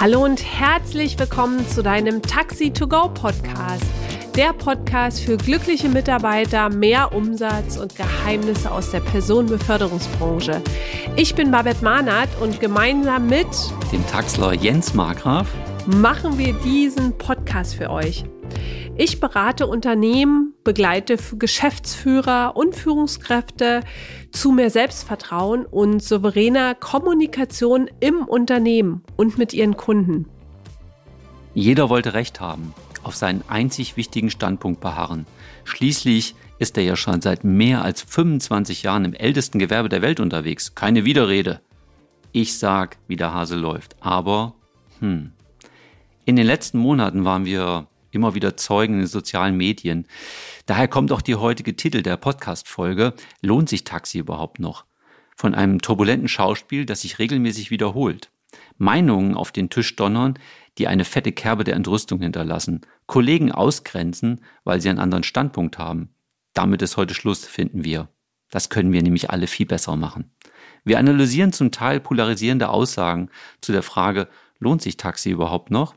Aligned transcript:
Hallo 0.00 0.24
und 0.24 0.40
herzlich 0.44 1.18
willkommen 1.18 1.66
zu 1.66 1.82
deinem 1.82 2.22
Taxi 2.22 2.70
to 2.72 2.86
Go 2.86 3.08
Podcast. 3.08 3.82
Der 4.36 4.52
Podcast 4.52 5.20
für 5.20 5.36
glückliche 5.36 5.88
Mitarbeiter, 5.88 6.68
mehr 6.68 7.12
Umsatz 7.12 7.76
und 7.76 7.96
Geheimnisse 7.96 8.70
aus 8.70 8.92
der 8.92 9.00
Personenbeförderungsbranche. 9.00 10.62
Ich 11.16 11.34
bin 11.34 11.50
Babette 11.50 11.82
Mahnert 11.82 12.28
und 12.40 12.60
gemeinsam 12.60 13.26
mit 13.26 13.48
dem 13.90 14.06
Taxler 14.06 14.52
Jens 14.52 14.94
Markgraf 14.94 15.48
machen 15.86 16.38
wir 16.38 16.52
diesen 16.60 17.18
Podcast 17.18 17.74
für 17.74 17.90
euch. 17.90 18.24
Ich 19.00 19.20
berate 19.20 19.68
Unternehmen, 19.68 20.54
begleite 20.64 21.18
Geschäftsführer 21.38 22.56
und 22.56 22.74
Führungskräfte 22.74 23.84
zu 24.32 24.50
mehr 24.50 24.70
Selbstvertrauen 24.70 25.64
und 25.64 26.02
souveräner 26.02 26.74
Kommunikation 26.74 27.88
im 28.00 28.22
Unternehmen 28.22 29.04
und 29.16 29.38
mit 29.38 29.54
ihren 29.54 29.76
Kunden. 29.76 30.26
Jeder 31.54 31.88
wollte 31.88 32.14
Recht 32.14 32.40
haben, 32.40 32.74
auf 33.04 33.14
seinen 33.14 33.44
einzig 33.46 33.96
wichtigen 33.96 34.30
Standpunkt 34.30 34.80
beharren. 34.80 35.28
Schließlich 35.62 36.34
ist 36.58 36.76
er 36.76 36.82
ja 36.82 36.96
schon 36.96 37.20
seit 37.20 37.44
mehr 37.44 37.82
als 37.82 38.02
25 38.02 38.82
Jahren 38.82 39.04
im 39.04 39.14
ältesten 39.14 39.60
Gewerbe 39.60 39.88
der 39.88 40.02
Welt 40.02 40.18
unterwegs. 40.18 40.74
Keine 40.74 41.04
Widerrede. 41.04 41.60
Ich 42.32 42.58
sag, 42.58 42.98
wie 43.06 43.14
der 43.14 43.32
Hase 43.32 43.54
läuft. 43.54 43.94
Aber, 44.00 44.54
hm. 44.98 45.30
In 46.24 46.34
den 46.34 46.46
letzten 46.46 46.78
Monaten 46.78 47.24
waren 47.24 47.44
wir 47.44 47.86
immer 48.10 48.34
wieder 48.34 48.56
Zeugen 48.56 48.94
in 48.94 49.00
den 49.00 49.08
sozialen 49.08 49.56
Medien. 49.56 50.06
Daher 50.66 50.88
kommt 50.88 51.12
auch 51.12 51.22
die 51.22 51.36
heutige 51.36 51.76
Titel 51.76 52.02
der 52.02 52.16
Podcast-Folge 52.16 53.14
Lohnt 53.42 53.68
sich 53.68 53.84
Taxi 53.84 54.18
überhaupt 54.18 54.58
noch? 54.58 54.84
Von 55.36 55.54
einem 55.54 55.80
turbulenten 55.80 56.28
Schauspiel, 56.28 56.84
das 56.84 57.02
sich 57.02 57.18
regelmäßig 57.18 57.70
wiederholt. 57.70 58.30
Meinungen 58.76 59.34
auf 59.34 59.52
den 59.52 59.70
Tisch 59.70 59.94
donnern, 59.96 60.38
die 60.78 60.88
eine 60.88 61.04
fette 61.04 61.32
Kerbe 61.32 61.64
der 61.64 61.76
Entrüstung 61.76 62.20
hinterlassen. 62.20 62.80
Kollegen 63.06 63.52
ausgrenzen, 63.52 64.42
weil 64.64 64.80
sie 64.80 64.88
einen 64.88 65.00
anderen 65.00 65.24
Standpunkt 65.24 65.78
haben. 65.78 66.10
Damit 66.54 66.82
ist 66.82 66.96
heute 66.96 67.14
Schluss, 67.14 67.44
finden 67.44 67.84
wir. 67.84 68.08
Das 68.50 68.70
können 68.70 68.92
wir 68.92 69.02
nämlich 69.02 69.30
alle 69.30 69.46
viel 69.46 69.66
besser 69.66 69.96
machen. 69.96 70.30
Wir 70.84 70.98
analysieren 70.98 71.52
zum 71.52 71.70
Teil 71.70 72.00
polarisierende 72.00 72.68
Aussagen 72.68 73.30
zu 73.60 73.72
der 73.72 73.82
Frage, 73.82 74.28
lohnt 74.58 74.82
sich 74.82 74.96
Taxi 74.96 75.30
überhaupt 75.30 75.70
noch? 75.70 75.94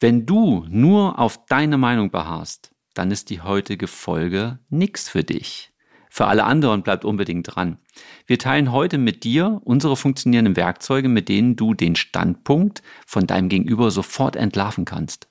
Wenn 0.00 0.26
du 0.26 0.66
nur 0.68 1.18
auf 1.18 1.46
deine 1.46 1.78
Meinung 1.78 2.10
beharrst, 2.10 2.72
dann 2.94 3.10
ist 3.10 3.30
die 3.30 3.40
heutige 3.40 3.86
Folge 3.86 4.58
nix 4.68 5.08
für 5.08 5.24
dich. 5.24 5.72
Für 6.10 6.26
alle 6.26 6.44
anderen 6.44 6.82
bleibt 6.82 7.04
unbedingt 7.04 7.56
dran. 7.56 7.78
Wir 8.26 8.38
teilen 8.38 8.70
heute 8.70 8.98
mit 8.98 9.24
dir 9.24 9.60
unsere 9.64 9.96
funktionierenden 9.96 10.56
Werkzeuge, 10.56 11.08
mit 11.08 11.28
denen 11.28 11.56
du 11.56 11.74
den 11.74 11.96
Standpunkt 11.96 12.82
von 13.04 13.26
deinem 13.26 13.48
Gegenüber 13.48 13.90
sofort 13.90 14.36
entlarven 14.36 14.84
kannst. 14.84 15.28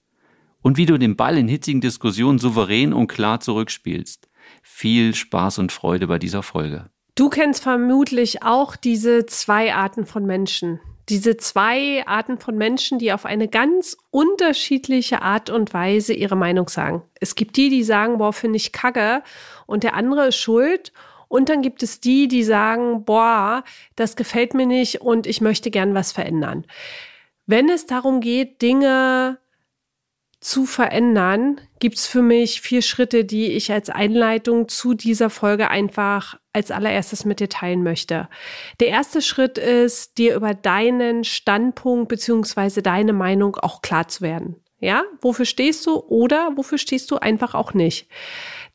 Und 0.62 0.78
wie 0.78 0.86
du 0.86 0.98
den 0.98 1.16
Ball 1.16 1.38
in 1.38 1.48
hitzigen 1.48 1.80
Diskussionen 1.80 2.40
souverän 2.40 2.94
und 2.94 3.08
klar 3.08 3.40
zurückspielst. 3.40 4.28
Viel 4.62 5.16
Spaß 5.16 5.60
und 5.60 5.72
Freude 5.72 6.08
bei 6.08 6.20
dieser 6.20 6.44
Folge. 6.44 6.90
Du 7.16 7.30
kennst 7.30 7.64
vermutlich 7.64 8.44
auch 8.44 8.76
diese 8.76 9.26
zwei 9.26 9.74
Arten 9.74 10.06
von 10.06 10.26
Menschen, 10.26 10.80
diese 11.10 11.38
zwei 11.38 12.06
Arten 12.08 12.38
von 12.38 12.58
Menschen, 12.58 13.00
die 13.00 13.12
auf 13.12 13.26
eine 13.26 13.48
ganz 13.48 13.98
unterschiedliche 14.10 15.22
Art 15.22 15.50
und 15.50 15.74
Weise 15.74 16.14
ihre 16.14 16.36
Meinung 16.36 16.70
sagen. 16.70 17.04
Es 17.20 17.36
gibt 17.36 17.58
die, 17.58 17.70
die 17.70 17.84
sagen, 17.84 18.18
boah, 18.18 18.34
finde 18.34 18.58
ich 18.58 18.72
kacke 18.72 19.24
und 19.66 19.84
der 19.84 19.96
andere 19.96 20.28
ist 20.28 20.38
schuld. 20.38 20.94
Und 21.28 21.50
dann 21.50 21.62
gibt 21.64 21.82
es 21.82 22.00
die, 22.00 22.28
die 22.28 22.44
sagen, 22.44 23.06
boah, 23.06 23.64
das 23.96 24.16
gefällt 24.16 24.54
mir 24.54 24.68
nicht 24.68 25.02
und 25.02 25.26
ich 25.26 25.42
möchte 25.42 25.72
gern 25.72 25.96
was 25.96 26.12
verändern. 26.12 26.66
Wenn 27.48 27.70
es 27.70 27.86
darum 27.86 28.22
geht, 28.22 28.62
Dinge 28.62 29.40
zu 30.40 30.66
verändern, 30.66 31.60
gibt 31.80 31.98
es 31.98 32.06
für 32.06 32.22
mich 32.22 32.62
vier 32.62 32.82
Schritte, 32.82 33.26
die 33.26 33.48
ich 33.48 33.72
als 33.72 33.90
Einleitung 33.90 34.68
zu 34.68 34.94
dieser 34.94 35.30
Folge 35.30 35.70
einfach 35.70 36.38
als 36.54 36.72
allererstes 36.72 37.26
mit 37.26 37.40
dir 37.40 37.50
teilen 37.50 37.84
möchte. 37.84 38.30
Der 38.80 38.88
erste 38.90 39.22
Schritt 39.22 39.58
ist, 39.58 40.18
dir 40.18 40.36
über 40.36 40.54
deinen 40.54 41.24
Standpunkt 41.24 42.08
beziehungsweise 42.08 42.82
deine 42.82 43.14
Meinung 43.14 43.56
auch 43.58 43.82
klar 43.82 44.08
zu 44.08 44.22
werden. 44.22 44.56
Ja, 44.80 45.04
wofür 45.22 45.46
stehst 45.46 45.86
du 45.88 45.96
oder 45.96 46.52
wofür 46.56 46.78
stehst 46.78 47.10
du 47.10 47.18
einfach 47.18 47.56
auch 47.56 47.74
nicht? 47.74 48.08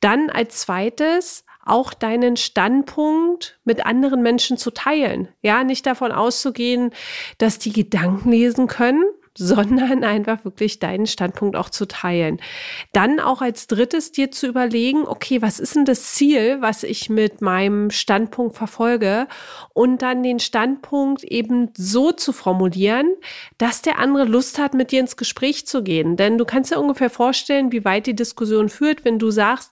Dann 0.00 0.31
als 0.31 0.61
zweites 0.61 1.44
auch 1.65 1.93
deinen 1.93 2.37
Standpunkt 2.37 3.61
mit 3.65 3.84
anderen 3.84 4.22
Menschen 4.22 4.56
zu 4.56 4.71
teilen. 4.71 5.28
Ja, 5.43 5.65
nicht 5.65 5.87
davon 5.87 6.12
auszugehen, 6.12 6.93
dass 7.37 7.59
die 7.59 7.72
Gedanken 7.72 8.31
lesen 8.31 8.67
können, 8.69 9.05
sondern 9.41 10.03
einfach 10.03 10.44
wirklich 10.44 10.81
deinen 10.81 11.06
Standpunkt 11.06 11.54
auch 11.54 11.71
zu 11.71 11.87
teilen. 11.87 12.41
Dann 12.93 13.21
auch 13.21 13.41
als 13.41 13.69
drittes 13.69 14.10
dir 14.10 14.32
zu 14.32 14.49
überlegen, 14.49 15.06
okay, 15.06 15.41
was 15.41 15.60
ist 15.60 15.76
denn 15.76 15.84
das 15.84 16.15
Ziel, 16.15 16.60
was 16.60 16.82
ich 16.82 17.09
mit 17.09 17.41
meinem 17.41 17.91
Standpunkt 17.91 18.56
verfolge? 18.56 19.28
Und 19.75 20.03
dann 20.03 20.25
den 20.25 20.41
Standpunkt 20.41 21.22
eben 21.22 21.71
so 21.76 22.10
zu 22.10 22.32
formulieren, 22.32 23.15
dass 23.59 23.81
der 23.81 24.00
andere 24.00 24.25
Lust 24.25 24.59
hat, 24.59 24.75
mit 24.75 24.91
dir 24.91 25.00
ins 25.00 25.16
Gespräch 25.16 25.66
zu 25.66 25.84
gehen. 25.84 26.16
Denn 26.16 26.37
du 26.37 26.44
kannst 26.44 26.72
dir 26.72 26.81
ungefähr 26.81 27.10
vorstellen, 27.10 27.70
wie 27.70 27.84
weit 27.84 28.09
die 28.09 28.16
Diskussion 28.16 28.69
führt, 28.69 29.05
wenn 29.05 29.20
du 29.20 29.31
sagst, 29.31 29.70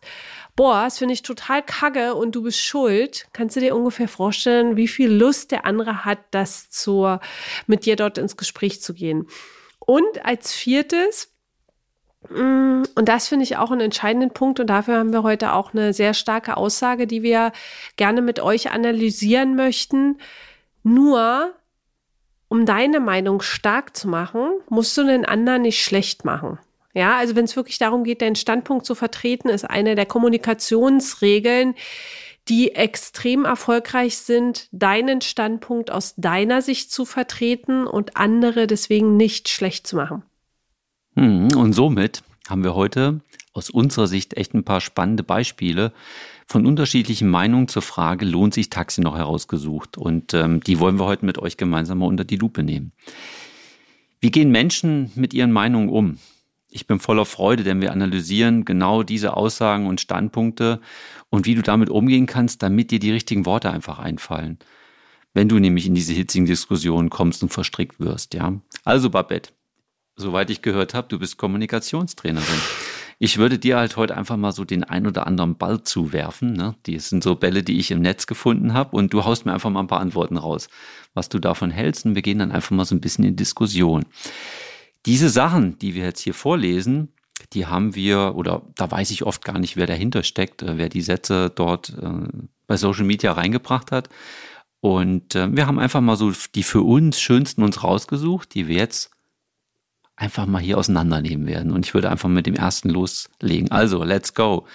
boah, 0.54 0.84
das 0.84 0.98
finde 0.98 1.14
ich 1.14 1.22
total 1.22 1.62
kacke 1.62 2.14
und 2.14 2.34
du 2.34 2.42
bist 2.42 2.60
schuld, 2.60 3.28
kannst 3.32 3.56
du 3.56 3.60
dir 3.60 3.76
ungefähr 3.76 4.08
vorstellen, 4.08 4.76
wie 4.76 4.88
viel 4.88 5.10
Lust 5.10 5.50
der 5.50 5.66
andere 5.66 6.04
hat, 6.04 6.18
das 6.30 6.70
zur, 6.70 7.20
mit 7.66 7.84
dir 7.84 7.96
dort 7.96 8.16
ins 8.16 8.36
Gespräch 8.36 8.80
zu 8.80 8.94
gehen. 8.94 9.26
Und 9.86 10.24
als 10.24 10.52
viertes, 10.52 11.32
mm, 12.28 12.82
und 12.94 13.08
das 13.08 13.28
finde 13.28 13.44
ich 13.44 13.56
auch 13.56 13.70
einen 13.70 13.80
entscheidenden 13.80 14.30
Punkt 14.32 14.60
und 14.60 14.66
dafür 14.66 14.98
haben 14.98 15.12
wir 15.12 15.22
heute 15.22 15.54
auch 15.54 15.72
eine 15.72 15.94
sehr 15.94 16.12
starke 16.12 16.56
Aussage, 16.58 17.06
die 17.06 17.22
wir 17.22 17.52
gerne 17.96 18.20
mit 18.20 18.40
euch 18.40 18.70
analysieren 18.70 19.56
möchten. 19.56 20.18
Nur 20.82 21.54
um 22.48 22.66
deine 22.66 23.00
Meinung 23.00 23.42
stark 23.42 23.96
zu 23.96 24.08
machen, 24.08 24.50
musst 24.68 24.96
du 24.98 25.04
den 25.04 25.24
anderen 25.24 25.62
nicht 25.62 25.82
schlecht 25.82 26.24
machen. 26.24 26.58
Ja, 26.94 27.16
also 27.16 27.36
wenn 27.36 27.44
es 27.44 27.56
wirklich 27.56 27.78
darum 27.78 28.04
geht, 28.04 28.22
deinen 28.22 28.36
Standpunkt 28.36 28.86
zu 28.86 28.94
vertreten, 28.94 29.50
ist 29.50 29.68
eine 29.68 29.94
der 29.94 30.06
Kommunikationsregeln, 30.06 31.74
die 32.48 32.74
extrem 32.74 33.44
erfolgreich 33.44 34.18
sind, 34.18 34.68
deinen 34.70 35.20
Standpunkt 35.20 35.90
aus 35.90 36.14
deiner 36.16 36.62
Sicht 36.62 36.92
zu 36.92 37.04
vertreten 37.04 37.86
und 37.86 38.16
andere 38.16 38.66
deswegen 38.66 39.16
nicht 39.16 39.48
schlecht 39.48 39.86
zu 39.86 39.96
machen. 39.96 40.22
Hm, 41.14 41.48
und 41.56 41.72
somit 41.72 42.22
haben 42.48 42.62
wir 42.62 42.74
heute 42.74 43.20
aus 43.52 43.70
unserer 43.70 44.06
Sicht 44.06 44.36
echt 44.36 44.54
ein 44.54 44.64
paar 44.64 44.80
spannende 44.80 45.22
Beispiele 45.22 45.92
von 46.46 46.66
unterschiedlichen 46.66 47.28
Meinungen 47.28 47.68
zur 47.68 47.82
Frage, 47.82 48.24
lohnt 48.24 48.54
sich 48.54 48.70
Taxi 48.70 49.00
noch 49.00 49.16
herausgesucht? 49.16 49.98
Und 49.98 50.34
ähm, 50.34 50.60
die 50.60 50.78
wollen 50.78 50.98
wir 50.98 51.06
heute 51.06 51.26
mit 51.26 51.38
euch 51.38 51.56
gemeinsam 51.56 51.98
mal 51.98 52.06
unter 52.06 52.24
die 52.24 52.36
Lupe 52.36 52.62
nehmen. 52.62 52.92
Wie 54.20 54.30
gehen 54.30 54.50
Menschen 54.50 55.10
mit 55.16 55.34
ihren 55.34 55.52
Meinungen 55.52 55.88
um? 55.88 56.18
Ich 56.76 56.86
bin 56.86 57.00
voller 57.00 57.24
Freude, 57.24 57.64
denn 57.64 57.80
wir 57.80 57.90
analysieren 57.90 58.66
genau 58.66 59.02
diese 59.02 59.34
Aussagen 59.34 59.86
und 59.86 59.98
Standpunkte 59.98 60.82
und 61.30 61.46
wie 61.46 61.54
du 61.54 61.62
damit 61.62 61.88
umgehen 61.88 62.26
kannst, 62.26 62.62
damit 62.62 62.90
dir 62.90 62.98
die 62.98 63.12
richtigen 63.12 63.46
Worte 63.46 63.70
einfach 63.70 63.98
einfallen. 63.98 64.58
Wenn 65.32 65.48
du 65.48 65.58
nämlich 65.58 65.86
in 65.86 65.94
diese 65.94 66.12
hitzigen 66.12 66.44
Diskussionen 66.44 67.08
kommst 67.08 67.42
und 67.42 67.48
verstrickt 67.48 67.98
wirst, 67.98 68.34
ja. 68.34 68.60
Also 68.84 69.08
Babette, 69.08 69.52
soweit 70.16 70.50
ich 70.50 70.60
gehört 70.60 70.92
habe, 70.92 71.08
du 71.08 71.18
bist 71.18 71.38
Kommunikationstrainerin. 71.38 72.60
Ich 73.18 73.38
würde 73.38 73.58
dir 73.58 73.78
halt 73.78 73.96
heute 73.96 74.14
einfach 74.14 74.36
mal 74.36 74.52
so 74.52 74.66
den 74.66 74.84
ein 74.84 75.06
oder 75.06 75.26
anderen 75.26 75.56
Ball 75.56 75.82
zuwerfen. 75.82 76.52
Ne? 76.52 76.74
Die 76.84 76.98
sind 76.98 77.24
so 77.24 77.36
Bälle, 77.36 77.62
die 77.62 77.78
ich 77.78 77.90
im 77.90 78.02
Netz 78.02 78.26
gefunden 78.26 78.74
habe 78.74 78.94
und 78.94 79.14
du 79.14 79.24
haust 79.24 79.46
mir 79.46 79.54
einfach 79.54 79.70
mal 79.70 79.80
ein 79.80 79.86
paar 79.86 80.00
Antworten 80.00 80.36
raus, 80.36 80.68
was 81.14 81.30
du 81.30 81.38
davon 81.38 81.70
hältst 81.70 82.04
und 82.04 82.14
wir 82.14 82.20
gehen 82.20 82.38
dann 82.38 82.52
einfach 82.52 82.72
mal 82.72 82.84
so 82.84 82.94
ein 82.94 83.00
bisschen 83.00 83.24
in 83.24 83.34
Diskussion. 83.34 84.04
Diese 85.06 85.30
Sachen, 85.30 85.78
die 85.78 85.94
wir 85.94 86.04
jetzt 86.04 86.20
hier 86.20 86.34
vorlesen, 86.34 87.12
die 87.52 87.66
haben 87.66 87.94
wir, 87.94 88.34
oder 88.34 88.62
da 88.74 88.90
weiß 88.90 89.10
ich 89.10 89.24
oft 89.24 89.44
gar 89.44 89.58
nicht, 89.58 89.76
wer 89.76 89.86
dahinter 89.86 90.22
steckt, 90.22 90.62
äh, 90.62 90.78
wer 90.78 90.88
die 90.88 91.02
Sätze 91.02 91.50
dort 91.54 91.90
äh, 91.90 92.28
bei 92.66 92.76
Social 92.76 93.04
Media 93.04 93.32
reingebracht 93.32 93.92
hat. 93.92 94.08
Und 94.80 95.34
äh, 95.34 95.54
wir 95.54 95.66
haben 95.66 95.78
einfach 95.78 96.00
mal 96.00 96.16
so 96.16 96.32
die 96.54 96.62
für 96.62 96.82
uns 96.82 97.20
schönsten 97.20 97.62
uns 97.62 97.82
rausgesucht, 97.82 98.54
die 98.54 98.68
wir 98.68 98.76
jetzt 98.76 99.10
einfach 100.16 100.46
mal 100.46 100.60
hier 100.60 100.78
auseinandernehmen 100.78 101.46
werden. 101.46 101.72
Und 101.72 101.86
ich 101.86 101.94
würde 101.94 102.10
einfach 102.10 102.28
mit 102.28 102.46
dem 102.46 102.54
ersten 102.54 102.88
loslegen. 102.88 103.70
Also, 103.70 104.02
let's 104.02 104.34
go. 104.34 104.66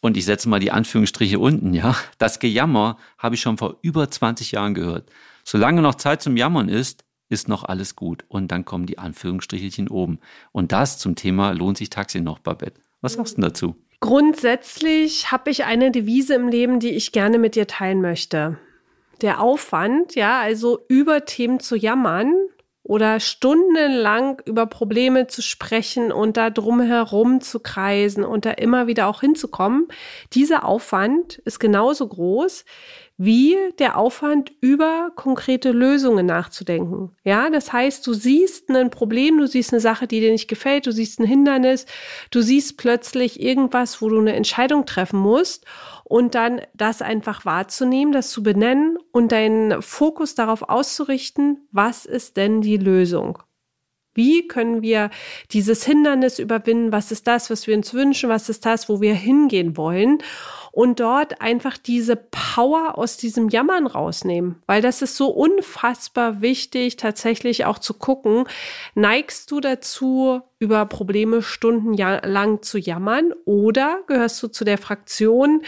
Und 0.00 0.16
ich 0.16 0.24
setze 0.24 0.48
mal 0.48 0.60
die 0.60 0.70
Anführungsstriche 0.70 1.38
unten, 1.38 1.74
ja. 1.74 1.94
Das 2.18 2.38
Gejammer 2.38 2.98
habe 3.18 3.34
ich 3.34 3.40
schon 3.40 3.58
vor 3.58 3.76
über 3.82 4.10
20 4.10 4.52
Jahren 4.52 4.74
gehört. 4.74 5.10
Solange 5.44 5.82
noch 5.82 5.96
Zeit 5.96 6.22
zum 6.22 6.36
Jammern 6.36 6.68
ist, 6.68 7.04
ist 7.28 7.48
noch 7.48 7.64
alles 7.64 7.96
gut. 7.96 8.24
Und 8.28 8.50
dann 8.52 8.64
kommen 8.64 8.86
die 8.86 8.98
Anführungsstrichelchen 8.98 9.88
oben. 9.88 10.18
Und 10.52 10.72
das 10.72 10.98
zum 10.98 11.16
Thema 11.16 11.52
lohnt 11.52 11.78
sich 11.78 11.90
Taxi 11.90 12.20
noch, 12.20 12.38
Babette. 12.38 12.80
Was 13.00 13.14
sagst 13.14 13.36
du 13.36 13.42
dazu? 13.42 13.76
Grundsätzlich 14.00 15.32
habe 15.32 15.50
ich 15.50 15.64
eine 15.64 15.90
Devise 15.90 16.34
im 16.34 16.48
Leben, 16.48 16.80
die 16.80 16.90
ich 16.90 17.12
gerne 17.12 17.38
mit 17.38 17.54
dir 17.54 17.66
teilen 17.66 18.00
möchte. 18.00 18.58
Der 19.22 19.40
Aufwand, 19.40 20.14
ja, 20.14 20.40
also 20.40 20.80
über 20.88 21.24
Themen 21.24 21.60
zu 21.60 21.76
jammern 21.76 22.34
oder 22.82 23.18
stundenlang 23.18 24.40
über 24.44 24.66
Probleme 24.66 25.26
zu 25.26 25.42
sprechen 25.42 26.12
und 26.12 26.36
da 26.36 26.50
drumherum 26.50 27.40
zu 27.40 27.58
kreisen 27.58 28.22
und 28.22 28.44
da 28.44 28.52
immer 28.52 28.86
wieder 28.86 29.08
auch 29.08 29.22
hinzukommen, 29.22 29.88
dieser 30.32 30.64
Aufwand 30.64 31.38
ist 31.38 31.58
genauso 31.58 32.06
groß 32.06 32.64
wie 33.18 33.56
der 33.78 33.96
Aufwand, 33.96 34.52
über 34.60 35.10
konkrete 35.16 35.70
Lösungen 35.72 36.26
nachzudenken. 36.26 37.12
Ja, 37.24 37.48
das 37.48 37.72
heißt, 37.72 38.06
du 38.06 38.12
siehst 38.12 38.68
ein 38.70 38.90
Problem, 38.90 39.38
du 39.38 39.46
siehst 39.46 39.72
eine 39.72 39.80
Sache, 39.80 40.06
die 40.06 40.20
dir 40.20 40.32
nicht 40.32 40.48
gefällt, 40.48 40.86
du 40.86 40.92
siehst 40.92 41.18
ein 41.18 41.26
Hindernis, 41.26 41.86
du 42.30 42.42
siehst 42.42 42.76
plötzlich 42.76 43.40
irgendwas, 43.40 44.02
wo 44.02 44.10
du 44.10 44.18
eine 44.18 44.34
Entscheidung 44.34 44.84
treffen 44.84 45.18
musst 45.18 45.64
und 46.04 46.34
dann 46.34 46.60
das 46.74 47.00
einfach 47.00 47.46
wahrzunehmen, 47.46 48.12
das 48.12 48.30
zu 48.30 48.42
benennen 48.42 48.98
und 49.12 49.32
deinen 49.32 49.80
Fokus 49.80 50.34
darauf 50.34 50.68
auszurichten, 50.68 51.66
was 51.72 52.04
ist 52.04 52.36
denn 52.36 52.60
die 52.60 52.76
Lösung? 52.76 53.38
Wie 54.16 54.48
können 54.48 54.80
wir 54.80 55.10
dieses 55.52 55.84
Hindernis 55.84 56.38
überwinden? 56.38 56.90
Was 56.90 57.12
ist 57.12 57.26
das, 57.26 57.50
was 57.50 57.66
wir 57.66 57.76
uns 57.76 57.92
wünschen? 57.92 58.30
Was 58.30 58.48
ist 58.48 58.64
das, 58.64 58.88
wo 58.88 59.02
wir 59.02 59.14
hingehen 59.14 59.76
wollen? 59.76 60.22
Und 60.76 61.00
dort 61.00 61.40
einfach 61.40 61.78
diese 61.78 62.16
Power 62.16 62.98
aus 62.98 63.16
diesem 63.16 63.48
Jammern 63.48 63.86
rausnehmen, 63.86 64.56
weil 64.66 64.82
das 64.82 65.00
ist 65.00 65.16
so 65.16 65.28
unfassbar 65.28 66.42
wichtig, 66.42 66.96
tatsächlich 66.96 67.64
auch 67.64 67.78
zu 67.78 67.94
gucken, 67.94 68.44
neigst 68.94 69.50
du 69.50 69.60
dazu, 69.60 70.42
über 70.58 70.86
Probleme 70.86 71.42
stundenlang 71.42 72.62
zu 72.62 72.78
jammern 72.78 73.34
oder 73.44 74.00
gehörst 74.06 74.42
du 74.42 74.48
zu 74.48 74.64
der 74.64 74.78
Fraktion, 74.78 75.62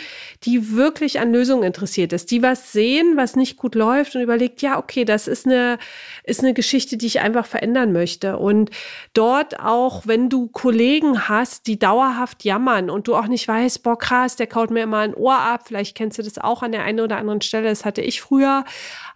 die 0.45 0.75
wirklich 0.75 1.21
an 1.21 1.31
Lösungen 1.31 1.63
interessiert 1.63 2.15
ist, 2.15 2.31
die 2.31 2.43
was 2.43 2.73
sehen, 2.73 3.15
was 3.17 3.37
nicht 3.37 3.59
gut 3.59 3.75
läuft 3.75 4.17
und 4.17 4.23
überlegt, 4.23 4.63
ja, 4.63 4.79
okay, 4.79 5.05
das 5.05 5.29
ist 5.29 5.45
eine, 5.45 5.79
ist 6.25 6.41
eine 6.41 6.55
Geschichte, 6.55 6.97
die 6.97 7.07
ich 7.07 7.21
einfach 7.21 7.45
verändern 7.45 7.93
möchte. 7.93 8.39
Und 8.39 8.71
dort 9.13 9.61
auch, 9.61 10.07
wenn 10.07 10.31
du 10.31 10.49
Kollegen 10.49 11.29
hast, 11.29 11.67
die 11.67 11.79
dauerhaft 11.79 12.45
jammern 12.45 12.89
und 12.89 13.09
du 13.09 13.15
auch 13.15 13.29
nicht 13.29 13.47
weißt, 13.47 13.83
boah, 13.83 13.99
krass, 13.99 14.37
der 14.37 14.47
kaut 14.47 14.71
mir 14.71 14.85
immer 14.85 14.98
ein 15.01 15.15
Ohr 15.15 15.39
ab, 15.39 15.63
vielleicht 15.67 15.97
kennst 15.97 16.19
du 16.19 16.23
das 16.23 16.39
auch 16.39 16.63
an 16.63 16.73
der 16.73 16.85
einen 16.85 17.01
oder 17.01 17.17
anderen 17.17 17.41
Stelle, 17.41 17.69
das 17.69 17.85
hatte 17.85 18.03
ich 18.03 18.21
früher, 18.21 18.65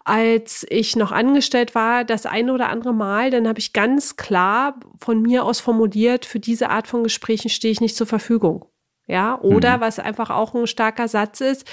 als 0.05 0.67
ich 0.69 0.97
noch 0.97 1.13
angestellt 1.13 1.75
war, 1.75 2.05
das 2.05 2.27
eine 2.27 2.53
oder 2.53 2.69
andere 2.69 2.93
Mal, 2.93 3.31
dann 3.31 3.49
habe 3.49 3.59
ich 3.59 3.73
ganz 3.73 4.17
klar 4.17 4.81
von 5.01 5.23
mir 5.23 5.45
aus 5.45 5.61
formuliert, 5.61 6.27
für 6.27 6.41
diese 6.41 6.71
Art 6.71 6.87
von 6.87 7.05
Gesprächen 7.05 7.49
stehe 7.49 7.73
ich 7.73 7.81
nicht 7.81 7.97
zur 7.97 8.07
Verfügung. 8.07 8.67
Ja, 9.09 9.39
oder 9.41 9.79
mhm. 9.79 9.81
was 9.81 9.99
einfach 9.99 10.31
auch 10.31 10.55
ein 10.55 10.67
starker 10.67 11.09
Satz 11.09 11.41
ist, 11.41 11.67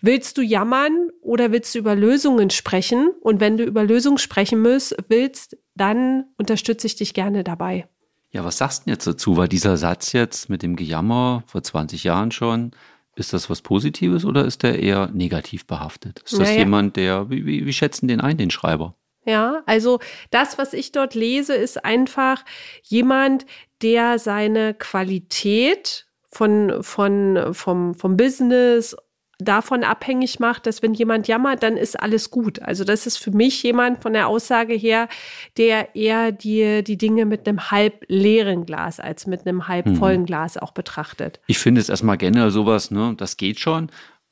willst 0.00 0.38
du 0.38 0.42
jammern 0.42 1.10
oder 1.20 1.52
willst 1.52 1.74
du 1.74 1.78
über 1.78 1.94
Lösungen 1.94 2.50
sprechen? 2.50 3.10
Und 3.20 3.40
wenn 3.40 3.56
du 3.56 3.64
über 3.64 3.84
Lösungen 3.84 4.18
sprechen 4.18 4.62
müsst, 4.62 4.96
willst, 5.08 5.56
dann 5.74 6.24
unterstütze 6.38 6.86
ich 6.86 6.96
dich 6.96 7.14
gerne 7.14 7.44
dabei. 7.44 7.86
Ja, 8.30 8.44
was 8.44 8.58
sagst 8.58 8.80
du 8.80 8.84
denn 8.86 8.94
jetzt 8.94 9.06
dazu? 9.06 9.36
War 9.36 9.46
dieser 9.46 9.76
Satz 9.76 10.12
jetzt 10.12 10.48
mit 10.48 10.62
dem 10.62 10.74
Gejammer 10.74 11.44
vor 11.46 11.62
20 11.62 12.04
Jahren 12.04 12.30
schon, 12.30 12.72
ist 13.14 13.32
das 13.32 13.50
was 13.50 13.62
Positives 13.62 14.24
oder 14.24 14.44
ist 14.44 14.62
der 14.62 14.78
eher 14.78 15.08
negativ 15.12 15.66
behaftet? 15.66 16.20
Ist 16.20 16.34
das 16.34 16.48
naja. 16.48 16.60
jemand, 16.60 16.96
der, 16.96 17.28
wie, 17.30 17.44
wie, 17.46 17.66
wie 17.66 17.72
schätzen 17.72 18.08
den 18.08 18.20
ein, 18.20 18.38
den 18.38 18.50
Schreiber? 18.50 18.94
Ja, 19.24 19.62
also 19.66 20.00
das, 20.30 20.58
was 20.58 20.72
ich 20.72 20.92
dort 20.92 21.14
lese, 21.14 21.54
ist 21.54 21.84
einfach 21.84 22.44
jemand, 22.82 23.46
der 23.80 24.18
seine 24.18 24.74
Qualität 24.74 26.06
von, 26.30 26.82
von, 26.82 27.52
vom, 27.52 27.94
vom 27.94 28.16
Business 28.16 28.96
davon 29.42 29.84
abhängig 29.84 30.40
macht, 30.40 30.66
dass 30.66 30.82
wenn 30.82 30.94
jemand 30.94 31.28
jammert, 31.28 31.62
dann 31.62 31.76
ist 31.76 31.98
alles 32.00 32.30
gut. 32.30 32.62
Also 32.62 32.84
das 32.84 33.06
ist 33.06 33.18
für 33.18 33.30
mich 33.30 33.62
jemand 33.62 34.02
von 34.02 34.12
der 34.12 34.28
Aussage 34.28 34.74
her, 34.74 35.08
der 35.56 35.94
eher 35.94 36.32
die, 36.32 36.82
die 36.84 36.98
Dinge 36.98 37.26
mit 37.26 37.46
einem 37.46 37.70
halb 37.70 38.04
leeren 38.08 38.66
Glas 38.66 39.00
als 39.00 39.26
mit 39.26 39.46
einem 39.46 39.68
halb 39.68 39.86
mhm. 39.86 39.96
vollen 39.96 40.26
Glas 40.26 40.56
auch 40.56 40.72
betrachtet. 40.72 41.40
Ich 41.46 41.58
finde 41.58 41.80
es 41.80 41.88
erstmal 41.88 42.18
generell 42.18 42.50
sowas, 42.50 42.90
ne, 42.90 43.14
das 43.16 43.36
geht 43.36 43.60
schon, 43.60 43.90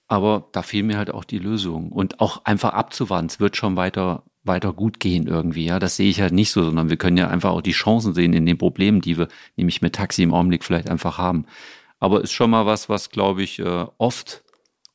aber 0.09 0.49
da 0.53 0.63
fehlt 0.63 0.87
mir 0.87 0.99
halt 0.99 1.13
auch 1.13 1.25
die 1.25 1.39
Lösung 1.39 1.93
und 1.93 2.21
auch 2.21 2.45
einfach 2.45 2.73
abzuwarten. 2.73 3.27
Es 3.27 3.41
wird 3.41 3.57
schon 3.57 3.77
weiter 3.77 4.25
weiter 4.43 4.73
gut 4.73 5.01
gehen 5.01 5.27
irgendwie. 5.27 5.67
Ja, 5.67 5.79
das 5.79 5.97
sehe 5.97 6.09
ich 6.09 6.21
halt 6.21 6.33
nicht 6.33 6.51
so, 6.51 6.65
sondern 6.65 6.89
wir 6.89 6.97
können 6.97 7.17
ja 7.17 7.29
einfach 7.29 7.51
auch 7.51 7.61
die 7.61 7.73
Chancen 7.73 8.15
sehen 8.15 8.33
in 8.33 8.47
den 8.47 8.59
Problemen, 8.59 9.01
die 9.01 9.19
wir 9.19 9.29
nämlich 9.57 9.83
mit 9.83 9.95
Taxi 9.95 10.23
im 10.23 10.33
Augenblick 10.33 10.65
vielleicht 10.65 10.89
einfach 10.91 11.19
haben. 11.19 11.45
Aber 11.99 12.23
ist 12.23 12.33
schon 12.33 12.51
mal 12.51 12.67
was, 12.67 12.89
was 12.89 13.11
glaube 13.11 13.43
ich 13.43 13.59
äh, 13.59 13.87
oft 13.99 14.43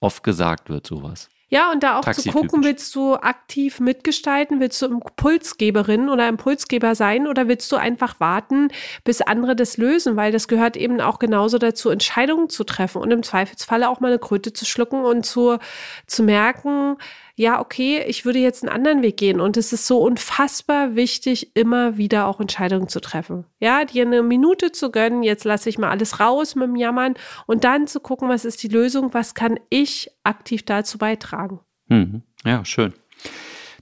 oft 0.06 0.24
gesagt 0.24 0.70
wird, 0.70 0.86
sowas. 0.86 1.30
Ja, 1.48 1.72
und 1.72 1.84
da 1.84 2.00
auch 2.00 2.12
zu 2.12 2.32
gucken, 2.32 2.64
willst 2.64 2.94
du 2.96 3.16
aktiv 3.16 3.80
mitgestalten, 3.80 4.60
willst 4.60 4.82
du 4.82 4.88
Impulsgeberin 4.88 6.10
oder 6.10 6.28
Impulsgeber 6.28 6.96
sein 6.96 7.28
oder 7.28 7.48
willst 7.48 7.72
du 7.72 7.76
einfach 7.76 8.20
warten, 8.20 8.70
bis 9.04 9.22
andere 9.22 9.56
das 9.56 9.78
lösen, 9.78 10.16
weil 10.16 10.32
das 10.32 10.48
gehört 10.48 10.76
eben 10.76 11.00
auch 11.02 11.20
genauso 11.20 11.60
dazu, 11.60 11.92
Entscheidungen 11.92 12.50
zu 12.50 12.64
treffen 12.64 13.00
und 13.00 13.12
im 13.12 13.22
Zweifelsfalle 13.22 13.90
auch 13.90 14.00
mal 14.00 14.08
eine 14.08 14.20
Kröte 14.20 14.54
zu 14.54 14.66
schlucken 14.66 15.06
und 15.06 15.26
zu, 15.26 15.60
zu 16.08 16.24
merken, 16.24 16.98
ja, 17.38 17.60
okay, 17.60 18.02
ich 18.08 18.24
würde 18.24 18.40
jetzt 18.40 18.64
einen 18.64 18.74
anderen 18.74 19.02
Weg 19.02 19.18
gehen. 19.18 19.42
Und 19.42 19.58
es 19.58 19.74
ist 19.74 19.88
so 19.88 20.00
unfassbar 20.00 20.96
wichtig, 20.96 21.56
immer 21.56 21.98
wieder 21.98 22.28
auch 22.28 22.40
Entscheidungen 22.40 22.88
zu 22.88 23.02
treffen. 23.02 23.46
Ja, 23.60 23.84
dir 23.84 24.06
eine 24.06 24.24
Minute 24.24 24.72
zu 24.72 24.90
gönnen, 24.90 25.22
jetzt 25.22 25.44
lasse 25.44 25.70
ich 25.70 25.78
mal 25.78 25.90
alles 25.90 26.22
raus 26.22 26.56
mit 26.56 26.68
dem 26.68 26.78
Jammern 26.78 27.16
und 27.46 27.66
dann 27.66 27.88
zu 27.88 28.00
gucken, 28.00 28.30
was 28.30 28.46
ist 28.46 28.64
die 28.64 28.70
Lösung, 28.70 29.14
was 29.14 29.34
kann 29.34 29.60
ich 29.70 30.10
aktiv 30.24 30.64
dazu 30.64 30.98
beitragen. 30.98 31.60
Mhm. 31.88 32.24
Ja, 32.46 32.64
schön. 32.64 32.94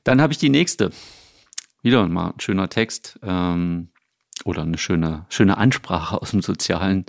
Dann 0.04 0.20
habe 0.20 0.34
ich 0.34 0.40
die 0.40 0.50
nächste. 0.50 0.92
Wieder 1.84 2.08
mal 2.08 2.32
ein 2.32 2.40
schöner 2.40 2.70
Text 2.70 3.20
ähm, 3.22 3.90
oder 4.46 4.64
eine 4.64 4.78
schöne, 4.78 5.26
schöne 5.30 5.58
Ansprache 5.58 6.20
aus 6.20 6.32
dem 6.32 6.42
Sozialen. 6.42 7.06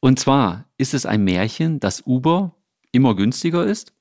Und 0.00 0.18
zwar 0.18 0.64
ist 0.78 0.94
es 0.94 1.04
ein 1.04 1.24
Märchen, 1.24 1.80
dass 1.80 2.06
Uber 2.06 2.54
immer 2.92 3.14
günstiger 3.14 3.66
ist 3.66 3.95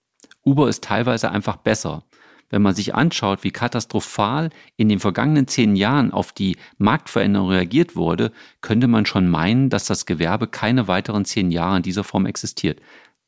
Uber 0.45 0.69
ist 0.69 0.83
teilweise 0.83 1.31
einfach 1.31 1.57
besser. 1.57 2.03
Wenn 2.49 2.61
man 2.61 2.75
sich 2.75 2.93
anschaut, 2.93 3.43
wie 3.43 3.51
katastrophal 3.51 4.49
in 4.77 4.87
den 4.87 4.99
vergangenen 4.99 5.47
zehn 5.47 5.75
Jahren 5.75 6.11
auf 6.11 6.31
die 6.31 6.57
Marktveränderung 6.77 7.49
reagiert 7.49 7.95
wurde, 7.95 8.31
könnte 8.61 8.87
man 8.87 9.05
schon 9.05 9.27
meinen, 9.27 9.69
dass 9.69 9.85
das 9.85 10.05
Gewerbe 10.05 10.47
keine 10.47 10.87
weiteren 10.87 11.25
zehn 11.25 11.49
Jahre 11.51 11.77
in 11.77 11.83
dieser 11.83 12.03
Form 12.03 12.27
existiert. 12.27 12.79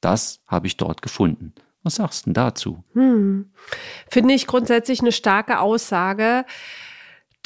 Das 0.01 0.39
habe 0.47 0.67
ich 0.67 0.77
dort 0.77 1.01
gefunden. 1.01 1.53
Was 1.83 1.95
sagst 1.95 2.27
du 2.27 2.31
dazu? 2.31 2.83
Hm. 2.93 3.49
Finde 4.09 4.33
ich 4.33 4.45
grundsätzlich 4.45 4.99
eine 5.01 5.11
starke 5.11 5.59
Aussage. 5.59 6.45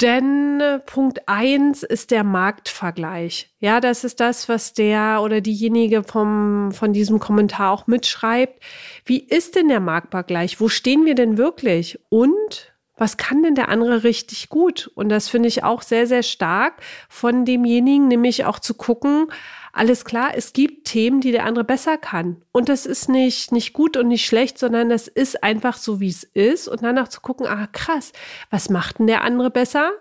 Denn 0.02 0.60
äh, 0.60 0.80
Punkt 0.80 1.28
eins 1.28 1.84
ist 1.84 2.10
der 2.10 2.24
Marktvergleich. 2.24 3.54
Ja, 3.60 3.80
das 3.80 4.02
ist 4.02 4.18
das, 4.18 4.48
was 4.48 4.72
der 4.72 5.20
oder 5.22 5.40
diejenige 5.40 6.02
vom, 6.02 6.72
von 6.72 6.92
diesem 6.92 7.20
Kommentar 7.20 7.70
auch 7.70 7.86
mitschreibt. 7.86 8.60
Wie 9.04 9.20
ist 9.20 9.54
denn 9.54 9.68
der 9.68 9.78
Marktvergleich? 9.78 10.60
Wo 10.60 10.68
stehen 10.68 11.04
wir 11.04 11.14
denn 11.14 11.38
wirklich? 11.38 12.00
Und 12.08 12.72
was 12.96 13.16
kann 13.16 13.42
denn 13.42 13.54
der 13.54 13.68
andere 13.68 14.02
richtig 14.02 14.48
gut? 14.48 14.90
Und 14.94 15.08
das 15.08 15.28
finde 15.28 15.48
ich 15.48 15.62
auch 15.62 15.82
sehr, 15.82 16.08
sehr 16.08 16.22
stark 16.22 16.74
von 17.08 17.44
demjenigen, 17.44 18.08
nämlich 18.08 18.44
auch 18.44 18.58
zu 18.58 18.74
gucken, 18.74 19.28
alles 19.72 20.04
klar, 20.04 20.32
es 20.36 20.52
gibt 20.52 20.86
Themen, 20.86 21.22
die 21.22 21.32
der 21.32 21.46
andere 21.46 21.64
besser 21.64 21.96
kann. 21.96 22.42
Und 22.52 22.68
das 22.68 22.84
ist 22.84 23.08
nicht, 23.08 23.52
nicht 23.52 23.72
gut 23.72 23.96
und 23.96 24.08
nicht 24.08 24.26
schlecht, 24.26 24.58
sondern 24.58 24.90
das 24.90 25.08
ist 25.08 25.42
einfach 25.42 25.78
so, 25.78 25.98
wie 25.98 26.10
es 26.10 26.24
ist. 26.24 26.68
Und 26.68 26.82
danach 26.82 27.08
zu 27.08 27.22
gucken, 27.22 27.46
ah, 27.46 27.66
krass, 27.72 28.12
was 28.50 28.68
macht 28.68 28.98
denn 28.98 29.06
der 29.06 29.22
andere 29.22 29.50
besser? 29.50 29.92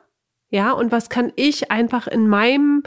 Ja, 0.50 0.74
und 0.74 0.92
was 0.92 1.10
kann 1.10 1.32
ich 1.38 1.72
einfach 1.72 2.08
in 2.08 2.28
meinem 2.28 2.84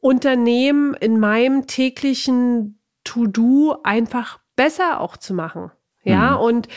Unternehmen, 0.00 0.94
in 0.94 1.18
meinem 1.18 1.66
täglichen 1.66 2.78
To-Do 3.02 3.80
einfach 3.82 4.38
besser 4.54 5.00
auch 5.00 5.16
zu 5.16 5.34
machen? 5.34 5.72
Ja, 6.04 6.32
mhm. 6.32 6.40
und 6.42 6.68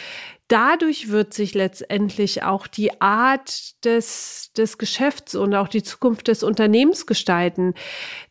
dadurch 0.48 1.10
wird 1.10 1.34
sich 1.34 1.54
letztendlich 1.54 2.42
auch 2.42 2.66
die 2.66 3.02
Art 3.02 3.84
des, 3.86 4.52
des 4.58 4.78
Geschäfts 4.80 5.36
und 5.36 5.54
auch 5.54 5.68
die 5.68 5.84
Zukunft 5.84 6.28
des 6.28 6.42
Unternehmens 6.42 7.06
gestalten. 7.06 7.76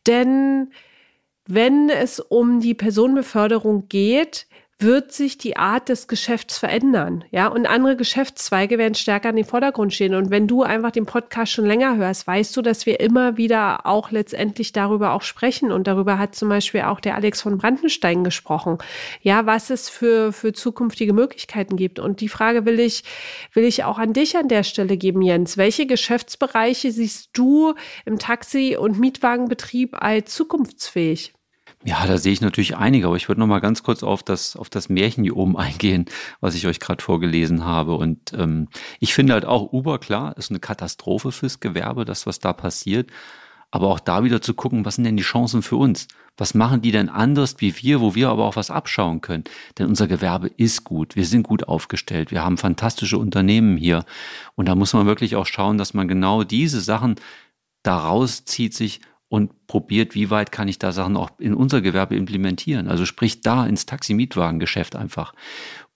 Denn 0.07 0.73
wenn 1.47 1.91
es 1.91 2.21
um 2.21 2.61
die 2.61 2.75
Personenbeförderung 2.75 3.89
geht, 3.89 4.47
wird 4.79 5.11
sich 5.11 5.39
die 5.39 5.57
Art 5.57 5.89
des 5.89 6.07
Geschäfts 6.07 6.59
verändern. 6.59 7.25
Ja, 7.31 7.47
und 7.47 7.67
andere 7.67 7.97
Geschäftszweige 7.97 8.77
werden 8.77 8.95
stärker 8.95 9.31
in 9.31 9.37
den 9.37 9.47
Vordergrund 9.47 9.95
stehen. 9.95 10.15
Und 10.15 10.31
wenn 10.31 10.47
du 10.47 10.65
einfach 10.65 10.91
den 10.91 11.07
Podcast 11.07 11.53
schon 11.53 11.65
länger 11.65 11.97
hörst, 11.97 12.27
weißt 12.27 12.55
du, 12.55 12.61
dass 12.61 12.85
wir 12.85 13.01
immer 13.01 13.39
wieder 13.39 13.87
auch 13.87 14.11
letztendlich 14.11 14.73
darüber 14.73 15.13
auch 15.13 15.23
sprechen. 15.23 15.73
Und 15.73 15.87
darüber 15.87 16.19
hat 16.19 16.35
zum 16.35 16.51
Beispiel 16.51 16.83
auch 16.83 17.01
der 17.01 17.15
Alex 17.15 17.41
von 17.41 17.57
Brandenstein 17.57 18.23
gesprochen. 18.23 18.77
Ja, 19.23 19.47
was 19.47 19.71
es 19.71 19.89
für, 19.89 20.31
für 20.35 20.53
zukünftige 20.53 21.15
Möglichkeiten 21.15 21.77
gibt. 21.77 21.99
Und 21.99 22.21
die 22.21 22.29
Frage 22.29 22.67
will 22.67 22.79
ich, 22.79 23.03
will 23.55 23.65
ich 23.65 23.85
auch 23.85 23.99
an 23.99 24.13
dich 24.13 24.37
an 24.37 24.49
der 24.49 24.63
Stelle 24.63 24.99
geben, 24.99 25.23
Jens. 25.23 25.57
Welche 25.57 25.87
Geschäftsbereiche 25.87 26.93
siehst 26.93 27.31
du 27.33 27.73
im 28.05 28.19
Taxi- 28.19 28.77
und 28.77 29.01
Mietwagenbetrieb 29.01 30.03
als 30.03 30.35
zukunftsfähig? 30.35 31.33
Ja, 31.85 32.07
da 32.07 32.19
sehe 32.19 32.33
ich 32.33 32.41
natürlich 32.41 32.77
einige, 32.77 33.07
aber 33.07 33.17
ich 33.17 33.29
würde 33.29 33.41
noch 33.41 33.47
mal 33.47 33.61
ganz 33.61 33.83
kurz 33.83 34.03
auf 34.03 34.23
das, 34.23 34.57
auf 34.57 34.69
das 34.71 34.89
Märchen 34.89 35.25
hier 35.25 35.37
oben 35.37 35.57
eingehen, 35.59 36.07
was 36.41 36.55
ich 36.55 36.67
euch 36.67 36.81
gerade 36.81 37.03
vorgelesen 37.03 37.65
habe. 37.65 37.95
Und 37.95 38.33
ähm, 38.33 38.69
ich 38.99 39.15
finde 39.15 39.35
halt 39.35 39.45
auch, 39.45 39.73
Uber, 39.73 39.99
klar, 39.99 40.37
ist 40.37 40.51
eine 40.51 40.61
Katastrophe 40.61 41.33
fürs 41.33 41.61
Gewerbe, 41.61 42.05
das, 42.05 42.27
was 42.27 42.41
da 42.41 42.53
passiert. 42.53 43.11
Aber 43.71 43.89
auch 43.89 44.01
da 44.01 44.25
wieder 44.25 44.41
zu 44.41 44.55
gucken, 44.55 44.85
was 44.85 44.95
sind 44.95 45.05
denn 45.05 45.17
die 45.17 45.23
Chancen 45.23 45.61
für 45.61 45.77
uns? 45.77 46.09
Was 46.37 46.55
machen 46.55 46.83
die 46.83 46.93
denn 46.93 47.09
anders 47.09 47.57
wie 47.59 47.77
wir, 47.77 48.01
wo 48.01 48.15
wir 48.15 48.29
aber 48.29 48.45
auch 48.45 48.57
was 48.57 48.71
abschauen 48.71 49.21
können? 49.21 49.45
Denn 49.79 49.87
unser 49.87 50.07
Gewerbe 50.07 50.49
ist 50.57 50.85
gut. 50.85 51.17
Wir 51.17 51.25
sind 51.25 51.43
gut 51.43 51.67
aufgestellt. 51.67 52.31
Wir 52.31 52.45
haben 52.45 52.59
fantastische 52.59 53.19
Unternehmen 53.19 53.77
hier. 53.77 54.05
Und 54.55 54.67
da 54.67 54.75
muss 54.75 54.93
man 54.93 55.07
wirklich 55.07 55.37
auch 55.37 55.47
schauen, 55.47 55.79
dass 55.79 55.95
man 55.95 56.09
genau 56.09 56.45
diese 56.45 56.81
Sachen 56.81 57.17
daraus 57.83 58.45
zieht 58.45 58.75
sich 58.75 59.01
und 59.29 59.67
probiert, 59.67 60.15
wie 60.15 60.31
weit 60.31 60.53
kann 60.53 60.69
ich 60.69 60.79
da 60.79 60.93
Sachen 60.93 61.17
auch 61.17 61.31
in 61.39 61.55
unser 61.55 61.81
Gewerbe 61.81 62.15
implementieren. 62.15 62.89
Also 62.89 63.07
sprich 63.07 63.41
da 63.41 63.67
ins 63.67 63.87
Taxi-Mietwagengeschäft 63.87 64.95
einfach. 64.95 65.35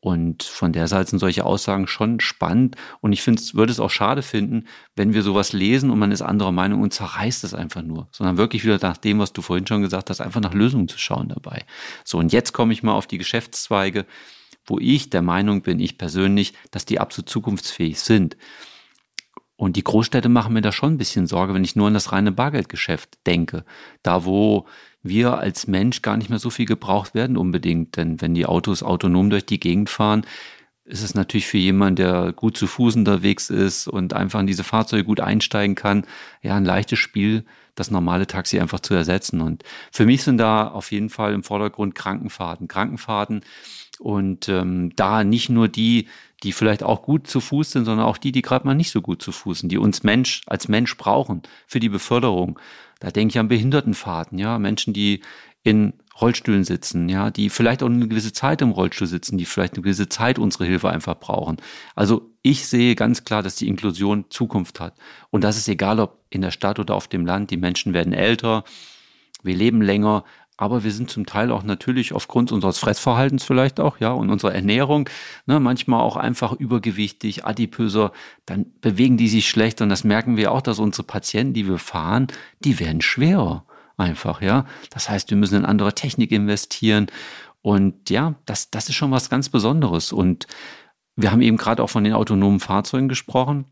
Und 0.00 0.42
von 0.42 0.72
der 0.72 0.88
Seite 0.88 1.10
sind 1.10 1.18
solche 1.18 1.44
Aussagen 1.44 1.86
schon 1.86 2.20
spannend. 2.20 2.76
Und 3.00 3.12
ich 3.12 3.22
finde, 3.22 3.42
würde 3.52 3.70
es 3.70 3.80
auch 3.80 3.90
schade 3.90 4.22
finden, 4.22 4.66
wenn 4.96 5.12
wir 5.12 5.22
sowas 5.22 5.52
lesen 5.52 5.90
und 5.90 5.98
man 5.98 6.10
ist 6.10 6.22
anderer 6.22 6.52
Meinung 6.52 6.80
und 6.80 6.94
zerreißt 6.94 7.44
es 7.44 7.54
einfach 7.54 7.82
nur, 7.82 8.08
sondern 8.10 8.38
wirklich 8.38 8.64
wieder 8.64 8.78
nach 8.80 8.96
dem, 8.96 9.18
was 9.18 9.32
du 9.32 9.42
vorhin 9.42 9.66
schon 9.66 9.82
gesagt 9.82 10.08
hast, 10.08 10.20
einfach 10.20 10.40
nach 10.40 10.54
Lösungen 10.54 10.88
zu 10.88 10.98
schauen 10.98 11.28
dabei. 11.28 11.64
So, 12.04 12.18
und 12.18 12.32
jetzt 12.32 12.52
komme 12.52 12.72
ich 12.72 12.82
mal 12.82 12.94
auf 12.94 13.06
die 13.06 13.18
Geschäftszweige, 13.18 14.06
wo 14.64 14.78
ich 14.78 15.10
der 15.10 15.22
Meinung 15.22 15.62
bin, 15.62 15.78
ich 15.80 15.98
persönlich, 15.98 16.54
dass 16.70 16.86
die 16.86 16.98
absolut 16.98 17.28
zukunftsfähig 17.28 18.00
sind. 18.00 18.36
Und 19.60 19.76
die 19.76 19.84
Großstädte 19.84 20.30
machen 20.30 20.54
mir 20.54 20.62
da 20.62 20.72
schon 20.72 20.94
ein 20.94 20.96
bisschen 20.96 21.26
Sorge, 21.26 21.52
wenn 21.52 21.64
ich 21.64 21.76
nur 21.76 21.86
an 21.86 21.92
das 21.92 22.12
reine 22.12 22.32
Bargeldgeschäft 22.32 23.18
denke. 23.26 23.66
Da, 24.02 24.24
wo 24.24 24.66
wir 25.02 25.36
als 25.36 25.66
Mensch 25.66 26.00
gar 26.00 26.16
nicht 26.16 26.30
mehr 26.30 26.38
so 26.38 26.48
viel 26.48 26.64
gebraucht 26.64 27.12
werden 27.12 27.36
unbedingt. 27.36 27.98
Denn 27.98 28.22
wenn 28.22 28.32
die 28.32 28.46
Autos 28.46 28.82
autonom 28.82 29.28
durch 29.28 29.44
die 29.44 29.60
Gegend 29.60 29.90
fahren, 29.90 30.24
ist 30.86 31.02
es 31.02 31.14
natürlich 31.14 31.46
für 31.46 31.58
jemanden, 31.58 31.96
der 31.96 32.32
gut 32.32 32.56
zu 32.56 32.66
Fuß 32.66 32.96
unterwegs 32.96 33.50
ist 33.50 33.86
und 33.86 34.14
einfach 34.14 34.40
in 34.40 34.46
diese 34.46 34.64
Fahrzeuge 34.64 35.04
gut 35.04 35.20
einsteigen 35.20 35.74
kann, 35.74 36.06
ja, 36.40 36.56
ein 36.56 36.64
leichtes 36.64 36.98
Spiel, 36.98 37.44
das 37.74 37.90
normale 37.90 38.26
Taxi 38.26 38.60
einfach 38.60 38.80
zu 38.80 38.94
ersetzen. 38.94 39.42
Und 39.42 39.62
für 39.92 40.06
mich 40.06 40.22
sind 40.22 40.38
da 40.38 40.68
auf 40.68 40.90
jeden 40.90 41.10
Fall 41.10 41.34
im 41.34 41.42
Vordergrund 41.42 41.94
Krankenfahrten. 41.94 42.66
Krankenfahrten 42.66 43.42
und 44.00 44.48
ähm, 44.48 44.92
da 44.96 45.22
nicht 45.22 45.50
nur 45.50 45.68
die, 45.68 46.08
die 46.42 46.52
vielleicht 46.52 46.82
auch 46.82 47.02
gut 47.02 47.26
zu 47.26 47.40
Fuß 47.40 47.72
sind, 47.72 47.84
sondern 47.84 48.06
auch 48.06 48.16
die, 48.16 48.32
die 48.32 48.42
gerade 48.42 48.66
mal 48.66 48.74
nicht 48.74 48.90
so 48.90 49.02
gut 49.02 49.22
zu 49.22 49.32
Fuß 49.32 49.60
sind, 49.60 49.72
die 49.72 49.78
uns 49.78 50.02
Mensch 50.02 50.42
als 50.46 50.68
Mensch 50.68 50.96
brauchen 50.96 51.42
für 51.66 51.80
die 51.80 51.88
Beförderung. 51.88 52.58
Da 52.98 53.10
denke 53.10 53.32
ich 53.32 53.38
an 53.38 53.48
Behindertenfahrten, 53.48 54.38
ja, 54.38 54.58
Menschen, 54.58 54.92
die 54.92 55.20
in 55.62 55.92
Rollstühlen 56.20 56.64
sitzen, 56.64 57.08
ja, 57.08 57.30
die 57.30 57.50
vielleicht 57.50 57.82
auch 57.82 57.88
eine 57.88 58.08
gewisse 58.08 58.32
Zeit 58.32 58.62
im 58.62 58.70
Rollstuhl 58.70 59.06
sitzen, 59.06 59.38
die 59.38 59.44
vielleicht 59.44 59.74
eine 59.74 59.82
gewisse 59.82 60.08
Zeit 60.08 60.38
unsere 60.38 60.64
Hilfe 60.64 60.90
einfach 60.90 61.18
brauchen. 61.18 61.56
Also 61.94 62.30
ich 62.42 62.66
sehe 62.66 62.94
ganz 62.94 63.24
klar, 63.24 63.42
dass 63.42 63.56
die 63.56 63.68
Inklusion 63.68 64.26
Zukunft 64.30 64.80
hat. 64.80 64.94
Und 65.30 65.44
das 65.44 65.56
ist 65.56 65.68
egal, 65.68 66.00
ob 66.00 66.18
in 66.30 66.42
der 66.42 66.50
Stadt 66.50 66.78
oder 66.78 66.94
auf 66.94 67.08
dem 67.08 67.26
Land. 67.26 67.50
Die 67.50 67.56
Menschen 67.56 67.94
werden 67.94 68.12
älter, 68.12 68.64
wir 69.42 69.54
leben 69.54 69.80
länger, 69.80 70.24
aber 70.60 70.84
wir 70.84 70.92
sind 70.92 71.10
zum 71.10 71.24
Teil 71.24 71.50
auch 71.52 71.62
natürlich 71.62 72.12
aufgrund 72.12 72.52
unseres 72.52 72.78
Fressverhaltens 72.78 73.44
vielleicht 73.44 73.80
auch, 73.80 73.98
ja, 73.98 74.12
und 74.12 74.28
unserer 74.28 74.54
Ernährung, 74.54 75.08
ne, 75.46 75.58
manchmal 75.58 76.02
auch 76.02 76.16
einfach 76.16 76.52
übergewichtig, 76.52 77.46
adipöser, 77.46 78.12
dann 78.44 78.66
bewegen 78.82 79.16
die 79.16 79.28
sich 79.28 79.48
schlecht 79.48 79.80
und 79.80 79.88
das 79.88 80.04
merken 80.04 80.36
wir 80.36 80.52
auch, 80.52 80.60
dass 80.60 80.78
unsere 80.78 81.04
Patienten, 81.04 81.54
die 81.54 81.66
wir 81.66 81.78
fahren, 81.78 82.26
die 82.62 82.78
werden 82.78 83.00
schwerer 83.00 83.64
einfach, 83.96 84.42
ja. 84.42 84.66
Das 84.90 85.08
heißt, 85.08 85.30
wir 85.30 85.38
müssen 85.38 85.56
in 85.56 85.64
andere 85.64 85.94
Technik 85.94 86.30
investieren 86.30 87.06
und 87.62 88.10
ja, 88.10 88.34
das, 88.44 88.70
das 88.70 88.90
ist 88.90 88.96
schon 88.96 89.12
was 89.12 89.30
ganz 89.30 89.48
Besonderes 89.48 90.12
und 90.12 90.46
wir 91.16 91.32
haben 91.32 91.40
eben 91.40 91.56
gerade 91.56 91.82
auch 91.82 91.90
von 91.90 92.04
den 92.04 92.12
autonomen 92.12 92.60
Fahrzeugen 92.60 93.08
gesprochen. 93.08 93.64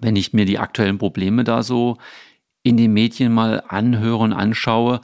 Wenn 0.00 0.16
ich 0.16 0.32
mir 0.32 0.46
die 0.46 0.58
aktuellen 0.58 0.96
Probleme 0.96 1.44
da 1.44 1.62
so 1.62 1.98
in 2.62 2.78
den 2.78 2.94
Medien 2.94 3.34
mal 3.34 3.62
anhöre 3.68 4.22
und 4.22 4.32
anschaue, 4.32 5.02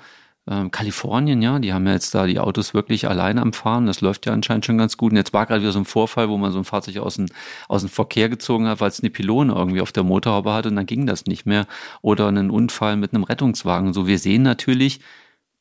ähm, 0.49 0.73
Kalifornien, 0.73 1.41
ja, 1.41 1.59
die 1.61 1.73
haben 1.73 1.87
ja 1.87 1.93
jetzt 1.93 2.15
da 2.15 2.27
die 2.27 2.41
Autos 2.41 2.75
wirklich 2.75 3.09
alleine 3.09 3.41
am 3.41 3.53
Fahren. 3.53 3.87
Das 3.87 4.01
läuft 4.01 4.27
ja 4.27 4.33
anscheinend 4.33 4.67
schon 4.67 4.79
ganz 4.79 4.97
gut. 4.97 5.13
Und 5.13 5.17
jetzt 5.17 5.33
war 5.33 5.47
gerade 5.47 5.61
wieder 5.63 5.73
so 5.73 5.79
ein 5.79 5.85
Vorfall, 5.85 6.29
wo 6.29 6.37
man 6.37 6.51
so 6.51 6.59
ein 6.59 6.65
Fahrzeug 6.65 6.99
aus 6.99 7.17
dem, 7.17 7.27
aus 7.69 7.83
dem 7.83 7.89
Verkehr 7.91 8.29
gezogen 8.29 8.67
hat, 8.67 8.81
weil 8.81 8.89
es 8.89 9.01
eine 9.01 9.11
Pylone 9.11 9.53
irgendwie 9.53 9.81
auf 9.81 9.93
der 9.93 10.03
Motorhaube 10.03 10.53
hat 10.53 10.67
und 10.67 10.75
dann 10.77 10.87
ging 10.87 11.07
das 11.07 11.27
nicht 11.27 11.47
mehr. 11.47 11.67
Oder 12.03 12.27
einen 12.29 12.51
Unfall 12.51 12.97
mit 12.97 13.15
einem 13.15 13.25
Rettungswagen. 13.25 13.93
So, 13.93 14.07
wir 14.09 14.19
sehen 14.19 14.43
natürlich, 14.43 15.01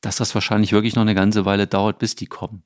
dass 0.02 0.16
das 0.16 0.34
wahrscheinlich 0.34 0.74
wirklich 0.74 0.96
noch 0.96 1.04
eine 1.04 1.16
ganze 1.16 1.46
Weile 1.46 1.68
dauert, 1.68 2.00
bis 2.00 2.16
die 2.16 2.28
kommen. 2.28 2.64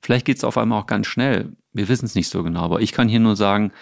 Vielleicht 0.00 0.26
geht 0.26 0.36
es 0.36 0.44
auf 0.44 0.58
einmal 0.58 0.80
auch 0.80 0.86
ganz 0.86 1.08
schnell. 1.08 1.56
Wir 1.72 1.88
wissen 1.88 2.06
es 2.06 2.14
nicht 2.14 2.28
so 2.28 2.44
genau. 2.44 2.60
Aber 2.60 2.80
ich 2.80 2.92
kann 2.92 3.08
hier 3.08 3.20
nur 3.20 3.34
sagen, 3.34 3.72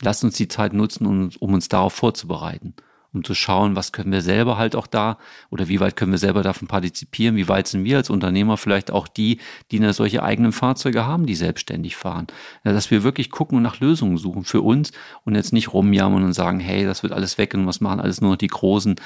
lasst 0.00 0.24
uns 0.24 0.36
die 0.36 0.48
Zeit 0.48 0.72
nutzen, 0.72 1.06
um, 1.06 1.30
um 1.38 1.52
uns 1.52 1.68
darauf 1.68 1.92
vorzubereiten 1.92 2.74
um 3.14 3.24
zu 3.24 3.34
schauen, 3.34 3.74
was 3.74 3.92
können 3.92 4.12
wir 4.12 4.20
selber 4.20 4.58
halt 4.58 4.76
auch 4.76 4.86
da 4.86 5.18
oder 5.50 5.68
wie 5.68 5.80
weit 5.80 5.96
können 5.96 6.12
wir 6.12 6.18
selber 6.18 6.42
davon 6.42 6.68
partizipieren, 6.68 7.36
wie 7.36 7.48
weit 7.48 7.66
sind 7.66 7.84
wir 7.84 7.96
als 7.96 8.10
Unternehmer 8.10 8.56
vielleicht 8.56 8.90
auch 8.90 9.08
die, 9.08 9.38
die 9.70 9.78
eine 9.78 9.92
solche 9.94 10.22
eigenen 10.22 10.52
Fahrzeuge 10.52 11.06
haben, 11.06 11.24
die 11.24 11.34
selbstständig 11.34 11.96
fahren. 11.96 12.26
Ja, 12.64 12.72
dass 12.72 12.90
wir 12.90 13.02
wirklich 13.02 13.30
gucken 13.30 13.56
und 13.56 13.62
nach 13.62 13.80
Lösungen 13.80 14.18
suchen 14.18 14.44
für 14.44 14.60
uns 14.60 14.92
und 15.24 15.34
jetzt 15.34 15.52
nicht 15.52 15.72
rumjammern 15.72 16.22
und 16.22 16.34
sagen, 16.34 16.60
hey, 16.60 16.84
das 16.84 17.02
wird 17.02 17.12
alles 17.12 17.38
weg 17.38 17.54
und 17.54 17.66
was 17.66 17.80
machen 17.80 18.00
alles 18.00 18.20
nur 18.20 18.32
noch 18.32 18.36
die 18.36 18.46
Großen. 18.46 18.96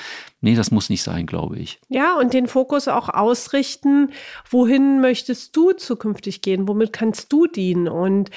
Nee, 0.40 0.56
das 0.56 0.72
muss 0.72 0.90
nicht 0.90 1.02
sein, 1.02 1.26
glaube 1.26 1.58
ich. 1.58 1.80
Ja, 1.88 2.18
und 2.18 2.34
den 2.34 2.48
Fokus 2.48 2.88
auch 2.88 3.08
ausrichten, 3.08 4.10
wohin 4.50 5.00
möchtest 5.00 5.56
du 5.56 5.72
zukünftig 5.72 6.42
gehen, 6.42 6.66
womit 6.66 6.92
kannst 6.92 7.32
du 7.32 7.46
dienen 7.46 7.86
und 7.86 8.30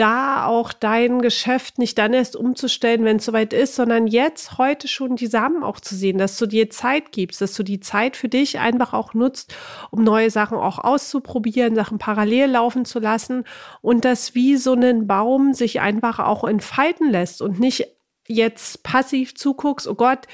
da 0.00 0.46
auch 0.46 0.72
dein 0.72 1.20
Geschäft 1.20 1.78
nicht 1.78 1.98
dann 1.98 2.14
erst 2.14 2.34
umzustellen, 2.34 3.04
wenn 3.04 3.18
es 3.18 3.26
soweit 3.26 3.52
ist, 3.52 3.74
sondern 3.74 4.06
jetzt 4.06 4.56
heute 4.56 4.88
schon 4.88 5.09
die 5.16 5.26
Samen 5.26 5.62
auch 5.62 5.80
zu 5.80 5.94
sehen, 5.94 6.18
dass 6.18 6.36
du 6.38 6.46
dir 6.46 6.70
Zeit 6.70 7.12
gibst, 7.12 7.40
dass 7.40 7.54
du 7.54 7.62
die 7.62 7.80
Zeit 7.80 8.16
für 8.16 8.28
dich 8.28 8.58
einfach 8.58 8.92
auch 8.92 9.14
nutzt, 9.14 9.54
um 9.90 10.04
neue 10.04 10.30
Sachen 10.30 10.58
auch 10.58 10.78
auszuprobieren, 10.78 11.74
Sachen 11.74 11.98
parallel 11.98 12.50
laufen 12.50 12.84
zu 12.84 12.98
lassen 12.98 13.44
und 13.80 14.04
dass 14.04 14.34
wie 14.34 14.56
so 14.56 14.74
ein 14.74 15.06
Baum 15.06 15.54
sich 15.54 15.80
einfach 15.80 16.18
auch 16.18 16.44
entfalten 16.44 17.10
lässt 17.10 17.42
und 17.42 17.60
nicht 17.60 17.86
jetzt 18.26 18.82
passiv 18.82 19.34
zuguckst, 19.34 19.88
oh 19.88 19.94
Gott, 19.94 20.26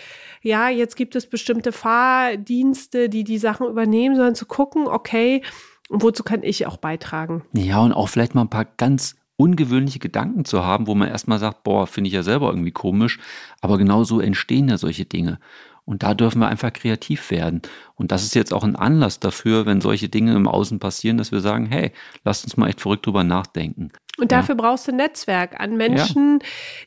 ja, 0.43 0.69
jetzt 0.69 0.97
gibt 0.97 1.17
es 1.17 1.29
bestimmte 1.29 1.73
Fahrdienste, 1.73 3.09
die 3.09 3.25
die 3.25 3.39
Sachen 3.39 3.67
übernehmen, 3.67 4.17
sondern 4.17 4.35
zu 4.35 4.47
gucken, 4.47 4.87
okay, 4.87 5.43
wozu 5.89 6.23
kann 6.23 6.43
ich 6.43 6.67
auch 6.67 6.77
beitragen? 6.77 7.45
Ja, 7.53 7.81
und 7.81 7.93
auch 7.93 8.09
vielleicht 8.09 8.35
mal 8.35 8.43
ein 8.43 8.51
paar 8.51 8.67
ganz 8.77 9.17
ungewöhnliche 9.37 9.99
Gedanken 9.99 10.45
zu 10.45 10.65
haben, 10.65 10.87
wo 10.87 10.95
man 10.95 11.09
erstmal 11.09 11.39
sagt, 11.39 11.63
boah, 11.63 11.87
finde 11.87 12.09
ich 12.09 12.15
ja 12.15 12.23
selber 12.23 12.49
irgendwie 12.49 12.73
komisch, 12.73 13.19
aber 13.61 13.79
genau 13.79 14.05
so 14.05 14.21
entstehen 14.21 14.69
ja 14.69 14.79
solche 14.79 15.05
Dinge. 15.05 15.39
Und 15.85 16.03
da 16.03 16.15
dürfen 16.15 16.41
wir 16.41 16.49
einfach 16.49 16.73
kreativ 16.73 17.31
werden. 17.31 17.63
Und 17.95 18.11
das 18.11 18.25
ist 18.25 18.35
jetzt 18.35 18.53
auch 18.53 18.65
ein 18.65 18.75
Anlass 18.75 19.21
dafür, 19.21 19.67
wenn 19.67 19.81
solche 19.81 20.09
Dinge 20.09 20.35
im 20.35 20.49
Außen 20.49 20.81
passieren, 20.81 21.17
dass 21.17 21.31
wir 21.31 21.41
sagen, 21.41 21.67
hey, 21.67 21.93
lasst 22.25 22.45
uns 22.45 22.57
mal 22.57 22.69
echt 22.69 22.81
verrückt 22.81 23.07
drüber 23.07 23.23
nachdenken. 23.23 23.91
Und 24.19 24.33
dafür 24.33 24.55
ja. 24.57 24.63
brauchst 24.63 24.87
du 24.87 24.93
ein 24.93 24.97
Netzwerk 24.97 25.61
an 25.61 25.77
Menschen, 25.77 26.39
ja. 26.41 26.47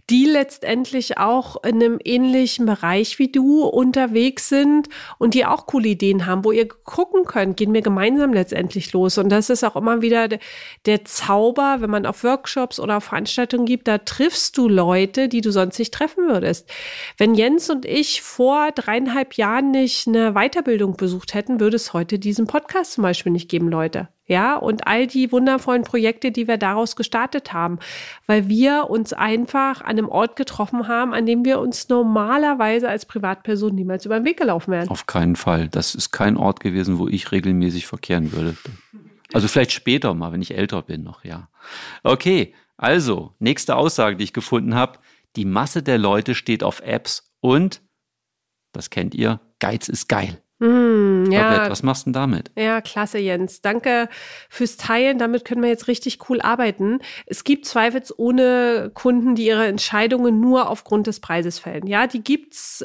die 0.10 0.26
letztendlich 0.26 1.18
auch 1.18 1.64
in 1.64 1.76
einem 1.76 2.00
ähnlichen 2.04 2.66
Bereich 2.66 3.20
wie 3.20 3.32
du 3.32 3.64
unterwegs 3.66 4.50
sind 4.50 4.90
und 5.20 5.36
die 5.36 5.46
auch 5.46 5.68
coole 5.68 5.90
Ideen 5.90 6.26
haben, 6.26 6.44
wo 6.44 6.52
ihr 6.52 6.68
gucken 6.68 7.26
könnt, 7.26 7.58
gehen 7.58 7.74
wir 7.74 7.82
gemeinsam 7.82 8.34
letztendlich 8.34 8.94
los. 8.94 9.18
Und 9.20 9.30
das 9.30 9.50
ist 9.52 9.64
auch 9.64 9.76
immer 9.76 10.02
wieder 10.02 10.28
der 10.86 11.06
Zauber, 11.06 11.78
wenn 11.80 11.90
man 11.90 12.08
auf 12.08 12.24
Workshops 12.24 12.80
oder 12.80 12.98
auf 12.98 13.04
Veranstaltungen 13.06 13.66
gibt, 13.66 13.88
da 13.88 14.00
triffst 14.00 14.58
du 14.58 14.68
Leute, 14.68 15.28
die 15.28 15.42
du 15.42 15.52
sonst 15.52 15.78
nicht 15.78 15.94
treffen 15.94 16.28
würdest. 16.28 16.70
Wenn 17.18 17.36
Jens 17.36 17.70
und 17.70 17.86
ich 17.86 18.22
vor 18.24 18.72
dreieinhalb 18.72 19.36
Jahren 19.36 19.72
nicht 19.72 20.08
eine 20.08 20.34
Weiterbildung 20.34 20.98
besucht 20.98 21.36
hätten, 21.36 21.60
würde 21.60 21.76
es 21.76 21.94
heute 21.94 22.18
diesen 22.18 22.48
Podcast 22.48 22.94
zum 22.94 23.04
Beispiel 23.04 23.32
nicht 23.32 23.50
geben, 23.50 23.70
Leute 23.70 24.10
ja, 24.30 24.56
und 24.56 24.86
all 24.88 25.08
die 25.08 25.32
wundervollen 25.32 25.84
Projekte, 25.84 26.32
die 26.32 26.48
wir 26.48 26.58
daraus 26.58 26.96
gestartet 26.96 27.52
haben, 27.52 27.80
weil 28.28 28.48
wir 28.48 28.90
uns 28.90 29.12
einfach 29.12 29.82
an 29.82 29.98
einem 29.98 30.08
Ort 30.08 30.36
getroffen 30.36 30.88
haben, 30.88 31.14
an 31.16 31.26
dem 31.26 31.44
wir 31.44 31.60
uns 31.60 31.90
normalerweise 31.90 32.88
als 32.88 33.08
Privatperson 33.08 33.74
niemals 33.74 34.06
über 34.06 34.20
den 34.20 34.26
Weg 34.26 34.38
gelaufen 34.38 34.72
wären. 34.72 34.88
Auf 34.90 35.08
keinen 35.08 35.36
Fall. 35.36 35.68
Das 35.68 35.96
ist 35.96 36.12
kein 36.12 36.38
Ort 36.38 36.60
gewesen, 36.60 37.00
wo 37.00 37.08
ich 37.08 37.32
regelmäßig 37.32 37.88
verkehren 37.88 38.32
würde. 38.32 38.56
Also 39.34 39.48
vielleicht 39.48 39.72
später 39.72 40.14
mal, 40.14 40.32
wenn 40.32 40.44
ich 40.44 40.56
älter 40.56 40.84
bin 40.84 41.04
noch, 41.04 41.26
ja. 41.26 41.50
Okay, 42.04 42.54
also, 42.78 43.34
nächste 43.40 43.76
Aussage, 43.76 44.16
die 44.16 44.24
ich 44.24 44.34
gefunden 44.34 44.76
habe. 44.76 45.00
Die 45.36 45.46
Masse 45.46 45.82
der 45.82 45.98
Leute 45.98 46.36
steht 46.36 46.64
auf 46.64 46.82
Apps 46.82 47.34
und, 47.42 47.82
das 48.74 48.92
kennt 48.92 49.16
ihr, 49.16 49.42
Geiz 49.60 49.90
ist 49.90 50.08
geil. 50.08 50.42
Mm, 50.60 51.32
ja. 51.32 51.50
Babette, 51.50 51.72
was 51.72 51.84
machst 51.84 52.04
du 52.04 52.08
denn 52.08 52.14
damit? 52.14 52.52
Ja, 52.58 52.82
klasse, 52.82 53.18
Jens. 53.18 53.62
Danke 53.62 54.10
fürs 54.50 54.76
Teilen. 54.78 55.18
Damit 55.18 55.46
können 55.46 55.62
wir 55.62 55.70
jetzt 55.70 55.88
richtig 55.88 56.30
cool 56.30 56.42
arbeiten. 56.42 57.00
Es 57.26 57.46
gibt 57.46 57.66
zweifelsohne 57.66 58.92
Kunden, 58.94 59.36
die 59.36 59.46
ihre 59.46 59.68
Entscheidungen 59.68 60.42
nur 60.42 60.70
aufgrund 60.70 61.08
des 61.08 61.22
Preises 61.22 61.60
fällen. 61.60 61.88
Ja, 61.88 62.08
die 62.08 62.24
gibt's 62.24 62.84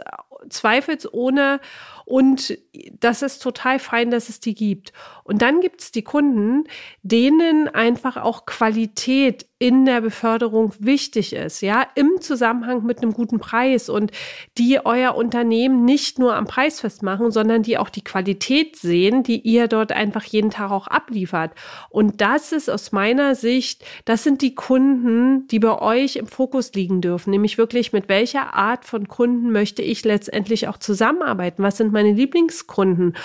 zweifelsohne. 0.49 1.61
Und 2.05 2.59
das 3.01 3.23
ist 3.23 3.43
total 3.43 3.79
fein, 3.79 4.11
dass 4.11 4.29
es 4.29 4.39
die 4.39 4.55
gibt. 4.55 4.93
Und 5.25 5.41
dann 5.41 5.61
gibt 5.61 5.81
es 5.81 5.91
die 5.91 6.05
Kunden, 6.05 6.65
denen 7.03 7.69
einfach 7.69 8.19
auch 8.19 8.45
Qualität 8.45 9.47
in 9.59 9.87
der 9.87 10.03
Beförderung 10.03 10.75
wichtig 10.79 11.33
ist, 11.33 11.63
ja, 11.63 11.87
im 11.95 12.21
Zusammenhang 12.21 12.85
mit 12.85 13.01
einem 13.01 13.15
guten 13.15 13.39
Preis 13.39 13.89
und 13.89 14.11
die 14.59 14.85
euer 14.85 15.15
Unternehmen 15.15 15.87
nicht 15.87 16.19
nur 16.19 16.35
am 16.35 16.45
Preis 16.45 16.81
festmachen, 16.81 17.31
sondern 17.31 17.63
die 17.63 17.79
auch 17.79 17.89
die 17.89 18.05
Qualität 18.05 18.77
sehen, 18.77 19.23
die 19.23 19.41
ihr 19.41 19.67
dort 19.67 19.93
einfach 19.93 20.25
jeden 20.25 20.51
Tag 20.51 20.71
auch 20.71 20.87
abliefert. 20.87 21.53
Und 21.89 22.21
das 22.21 22.53
ist 22.53 22.69
aus 22.69 22.93
meiner 22.93 23.35
Sicht, 23.35 23.83
das 24.05 24.23
sind 24.23 24.43
die 24.43 24.55
Kunden, 24.55 25.49
die 25.49 25.61
bei 25.61 25.81
euch 25.81 26.17
im 26.17 26.27
Fokus 26.27 26.75
liegen 26.75 27.01
dürfen, 27.01 27.31
nämlich 27.31 27.57
wirklich 27.57 27.95
mit 27.95 28.11
welcher 28.11 28.53
Art 28.53 28.85
von 28.85 29.09
Kunden 29.09 29.51
möchte 29.51 29.81
ich 29.81 30.05
letztendlich 30.05 30.69
auch 30.69 30.77
zusammenarbeiten? 30.77 31.63
Was 31.63 31.79
sind 31.79 31.91
meine 31.91 32.13
Lieblingskunden? 32.13 33.17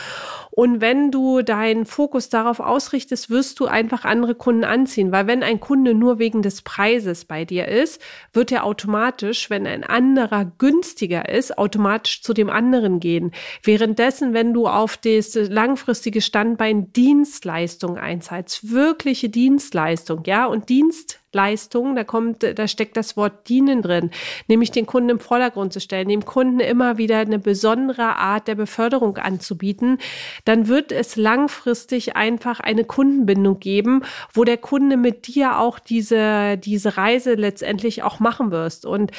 Und 0.52 0.80
wenn 0.80 1.12
du 1.12 1.42
deinen 1.42 1.86
Fokus 1.90 2.30
darauf 2.30 2.60
ausrichtest, 2.60 3.30
wirst 3.30 3.60
du 3.60 3.66
einfach 3.66 4.06
andere 4.06 4.36
Kunden 4.36 4.64
anziehen, 4.64 5.12
weil 5.12 5.28
wenn 5.28 5.44
ein 5.44 5.60
Kunde 5.60 5.94
nur 5.94 6.20
wegen 6.20 6.42
des 6.42 6.62
Preises 6.62 7.26
bei 7.26 7.46
dir 7.46 7.68
ist, 7.68 8.02
wird 8.34 8.52
er 8.52 8.64
automatisch, 8.64 9.50
wenn 9.50 9.68
ein 9.68 9.84
anderer 9.84 10.46
günstiger 10.58 11.28
ist, 11.28 11.58
automatisch 11.58 12.22
zu 12.22 12.34
dem 12.34 12.50
anderen 12.50 13.00
gehen. 13.00 13.32
Währenddessen, 13.64 14.34
wenn 14.34 14.54
du 14.54 14.68
auf 14.68 14.98
das 14.98 15.36
langfristige 15.36 16.22
Standbein 16.22 16.94
Dienstleistung 16.94 17.98
einzahlst, 17.98 18.72
wirkliche 18.72 19.30
Dienstleistung, 19.30 20.24
ja, 20.26 20.46
und 20.46 20.70
Dienst 20.70 21.19
Leistung, 21.34 21.96
da 21.96 22.04
kommt, 22.04 22.44
da 22.44 22.68
steckt 22.68 22.98
das 22.98 23.16
Wort 23.16 23.50
dienen 23.50 23.82
drin, 23.82 24.12
nämlich 24.48 24.72
den 24.72 24.86
Kunden 24.86 25.10
im 25.10 25.20
Vordergrund 25.20 25.74
zu 25.74 25.80
stellen, 25.80 26.10
dem 26.10 26.26
Kunden 26.26 26.60
immer 26.60 26.98
wieder 26.98 27.20
eine 27.20 27.40
besondere 27.40 28.16
Art 28.16 28.48
der 28.48 28.56
Beförderung 28.56 29.18
anzubieten, 29.18 30.00
dann 30.46 30.68
wird 30.68 30.92
es 30.92 31.16
langfristig 31.16 32.16
einfach 32.16 32.60
eine 32.60 32.84
Kundenbindung 32.84 33.60
geben, 33.60 34.04
wo 34.34 34.44
der 34.44 34.58
Kunde 34.58 34.98
mit 34.98 35.28
dir 35.28 35.60
auch 35.60 35.80
diese, 35.80 36.58
diese 36.58 36.98
Reise 36.98 37.34
letztendlich 37.34 38.04
auch 38.04 38.20
machen 38.20 38.52
wirst. 38.52 38.86
Und 38.86 39.12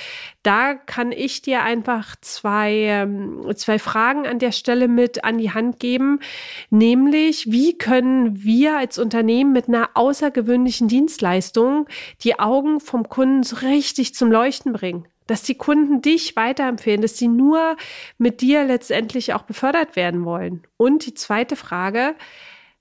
da 0.42 0.74
kann 0.74 1.12
ich 1.12 1.42
dir 1.42 1.62
einfach 1.62 2.16
zwei, 2.20 2.72
ähm, 2.72 3.44
zwei 3.56 3.78
Fragen 3.78 4.26
an 4.26 4.38
der 4.38 4.52
Stelle 4.52 4.88
mit 4.88 5.24
an 5.24 5.38
die 5.38 5.52
Hand 5.52 5.78
geben, 5.80 6.20
nämlich 6.70 7.50
wie 7.50 7.76
können 7.76 8.42
wir 8.42 8.76
als 8.76 8.98
Unternehmen 8.98 9.52
mit 9.52 9.68
einer 9.68 9.90
außergewöhnlichen 9.94 10.88
Dienstleistung 10.88 11.86
die 12.22 12.38
Augen 12.38 12.80
vom 12.80 13.08
Kunden 13.08 13.42
so 13.42 13.56
richtig 13.56 14.14
zum 14.14 14.30
Leuchten 14.30 14.72
bringen. 14.72 15.06
Dass 15.26 15.42
die 15.42 15.54
Kunden 15.54 16.02
dich 16.02 16.34
weiterempfehlen, 16.34 17.02
dass 17.02 17.16
sie 17.16 17.28
nur 17.28 17.76
mit 18.18 18.40
dir 18.40 18.64
letztendlich 18.64 19.32
auch 19.32 19.42
befördert 19.42 19.94
werden 19.94 20.24
wollen. 20.24 20.64
Und 20.76 21.06
die 21.06 21.14
zweite 21.14 21.56
Frage, 21.56 22.14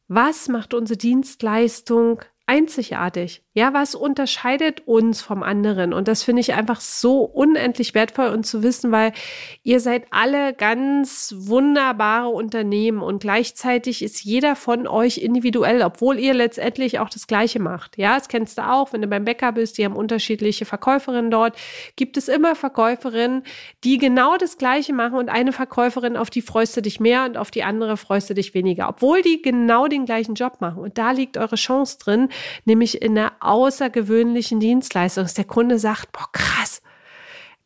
was 0.07 0.47
macht 0.47 0.73
unsere 0.73 0.97
Dienstleistung 0.97 2.21
einzigartig? 2.49 3.43
Ja, 3.53 3.73
was 3.73 3.93
unterscheidet 3.93 4.87
uns 4.87 5.21
vom 5.21 5.43
anderen? 5.43 5.93
Und 5.93 6.07
das 6.07 6.23
finde 6.23 6.39
ich 6.39 6.55
einfach 6.55 6.81
so 6.81 7.21
unendlich 7.21 7.93
wertvoll 7.93 8.29
und 8.29 8.43
zu 8.45 8.63
wissen, 8.63 8.91
weil 8.91 9.11
ihr 9.61 9.79
seid 9.79 10.07
alle 10.09 10.53
ganz 10.53 11.35
wunderbare 11.37 12.29
Unternehmen 12.29 13.03
und 13.03 13.21
gleichzeitig 13.21 14.01
ist 14.01 14.23
jeder 14.23 14.55
von 14.55 14.87
euch 14.87 15.19
individuell, 15.19 15.83
obwohl 15.83 16.17
ihr 16.17 16.33
letztendlich 16.33 16.97
auch 16.97 17.09
das 17.09 17.27
Gleiche 17.27 17.59
macht. 17.59 17.99
Ja, 17.99 18.15
das 18.17 18.29
kennst 18.29 18.57
du 18.57 18.67
auch, 18.67 18.93
wenn 18.93 19.03
du 19.03 19.07
beim 19.07 19.25
Bäcker 19.25 19.51
bist, 19.51 19.77
die 19.77 19.85
haben 19.85 19.95
unterschiedliche 19.95 20.65
Verkäuferinnen 20.65 21.29
dort. 21.29 21.55
Gibt 21.97 22.17
es 22.17 22.29
immer 22.29 22.55
Verkäuferinnen, 22.55 23.43
die 23.83 23.99
genau 23.99 24.37
das 24.37 24.57
Gleiche 24.57 24.93
machen 24.93 25.19
und 25.19 25.29
eine 25.29 25.51
Verkäuferin, 25.51 26.17
auf 26.17 26.31
die 26.31 26.41
freust 26.41 26.75
du 26.75 26.81
dich 26.81 26.99
mehr 26.99 27.25
und 27.25 27.37
auf 27.37 27.51
die 27.51 27.63
andere 27.63 27.95
freust 27.95 28.31
du 28.31 28.33
dich 28.33 28.55
weniger, 28.55 28.89
obwohl 28.89 29.21
die 29.21 29.43
genau 29.43 29.87
den 29.87 30.05
gleichen 30.05 30.33
Job 30.33 30.61
machen. 30.61 30.81
Und 30.81 30.97
da 30.97 31.11
liegt 31.11 31.37
eure 31.37 31.55
Chance 31.55 31.99
drin, 31.99 32.29
nämlich 32.65 33.01
in 33.01 33.15
der 33.15 33.33
außergewöhnlichen 33.39 34.59
Dienstleistung, 34.59 35.23
dass 35.23 35.33
der 35.33 35.45
Kunde 35.45 35.79
sagt, 35.79 36.11
boah, 36.11 36.27
krass, 36.31 36.81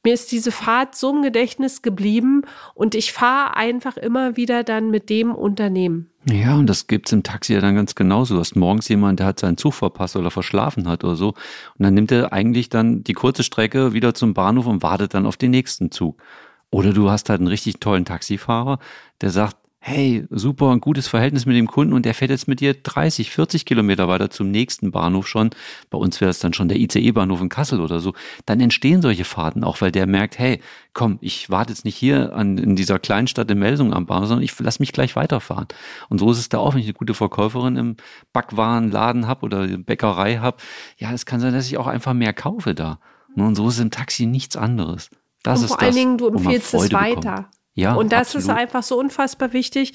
mir 0.05 0.13
ist 0.13 0.33
diese 0.33 0.51
Fahrt 0.51 0.95
so 0.95 1.11
im 1.11 1.21
Gedächtnis 1.21 1.81
geblieben 1.81 2.41
und 2.73 2.93
ich 2.93 3.13
fahre 3.13 3.55
einfach 3.55 3.95
immer 3.95 4.35
wieder 4.35 4.63
dann 4.65 4.91
mit 4.91 5.09
dem 5.09 5.33
Unternehmen. 5.33 6.09
Ja, 6.29 6.55
und 6.55 6.67
das 6.67 6.87
gibt's 6.87 7.13
im 7.13 7.23
Taxi 7.23 7.53
ja 7.53 7.61
dann 7.61 7.75
ganz 7.75 7.95
genauso. 7.95 8.33
Du 8.33 8.39
hast 8.41 8.55
morgens 8.55 8.89
jemand, 8.89 9.19
der 9.19 9.27
hat 9.27 9.39
seinen 9.39 9.57
Zug 9.57 9.73
verpasst 9.73 10.17
oder 10.17 10.29
verschlafen 10.29 10.89
hat 10.89 11.05
oder 11.05 11.15
so. 11.15 11.29
Und 11.29 11.35
dann 11.79 11.93
nimmt 11.93 12.11
er 12.11 12.33
eigentlich 12.33 12.67
dann 12.67 13.03
die 13.03 13.13
kurze 13.13 13.43
Strecke 13.43 13.93
wieder 13.93 14.13
zum 14.13 14.33
Bahnhof 14.33 14.67
und 14.67 14.83
wartet 14.83 15.13
dann 15.13 15.25
auf 15.25 15.37
den 15.37 15.51
nächsten 15.51 15.91
Zug. 15.91 16.21
Oder 16.69 16.91
du 16.91 17.09
hast 17.09 17.29
halt 17.29 17.39
einen 17.39 17.47
richtig 17.47 17.79
tollen 17.79 18.03
Taxifahrer, 18.03 18.79
der 19.21 19.29
sagt, 19.29 19.57
hey, 19.85 20.25
super, 20.29 20.71
ein 20.71 20.79
gutes 20.79 21.09
Verhältnis 21.09 21.45
mit 21.45 21.57
dem 21.57 21.67
Kunden 21.67 21.91
und 21.91 22.05
der 22.05 22.13
fährt 22.13 22.31
jetzt 22.31 22.47
mit 22.47 22.61
dir 22.61 22.73
30, 22.73 23.29
40 23.31 23.65
Kilometer 23.65 24.07
weiter 24.07 24.29
zum 24.29 24.49
nächsten 24.49 24.91
Bahnhof 24.91 25.27
schon. 25.27 25.49
Bei 25.89 25.97
uns 25.97 26.21
wäre 26.21 26.31
es 26.31 26.39
dann 26.39 26.53
schon 26.53 26.69
der 26.69 26.77
ICE-Bahnhof 26.77 27.41
in 27.41 27.49
Kassel 27.49 27.81
oder 27.81 27.99
so. 27.99 28.13
Dann 28.45 28.61
entstehen 28.61 29.01
solche 29.01 29.25
Fahrten 29.25 29.65
auch, 29.65 29.81
weil 29.81 29.91
der 29.91 30.07
merkt, 30.07 30.39
hey, 30.39 30.61
komm, 30.93 31.17
ich 31.19 31.49
warte 31.49 31.73
jetzt 31.73 31.83
nicht 31.83 31.97
hier 31.97 32.33
an, 32.33 32.57
in 32.57 32.77
dieser 32.77 32.97
Kleinstadt 32.97 33.51
in 33.51 33.59
Melsung 33.59 33.93
am 33.93 34.05
Bahnhof, 34.05 34.29
sondern 34.29 34.45
ich 34.45 34.57
lass 34.57 34.79
mich 34.79 34.93
gleich 34.93 35.17
weiterfahren. 35.17 35.67
Und 36.07 36.19
so 36.19 36.31
ist 36.31 36.39
es 36.39 36.47
da 36.47 36.59
auch, 36.59 36.75
wenn 36.75 36.79
ich 36.79 36.87
eine 36.87 36.93
gute 36.93 37.13
Verkäuferin 37.13 37.75
im 37.75 37.97
Backwarenladen 38.31 39.27
habe 39.27 39.43
oder 39.43 39.67
Bäckerei 39.67 40.37
habe. 40.37 40.57
Ja, 40.97 41.11
es 41.11 41.25
kann 41.25 41.41
sein, 41.41 41.51
dass 41.51 41.67
ich 41.67 41.77
auch 41.77 41.87
einfach 41.87 42.13
mehr 42.13 42.31
kaufe 42.31 42.73
da. 42.73 42.99
Und 43.35 43.55
so 43.55 43.67
ist 43.67 43.81
im 43.81 43.91
Taxi 43.91 44.27
nichts 44.27 44.55
anderes. 44.55 45.09
Das 45.43 45.61
und 45.61 45.67
vor 45.67 45.77
ist 45.77 45.83
allen 45.83 45.95
Dingen, 45.95 46.17
du 46.17 46.29
empfiehlst 46.29 46.73
es 46.73 46.93
weiter. 46.93 47.19
Bekommt. 47.19 47.62
Ja, 47.75 47.95
und 47.95 48.11
das 48.11 48.35
absolut. 48.35 48.43
ist 48.43 48.49
einfach 48.49 48.83
so 48.83 48.99
unfassbar 48.99 49.51
wichtig. 49.51 49.93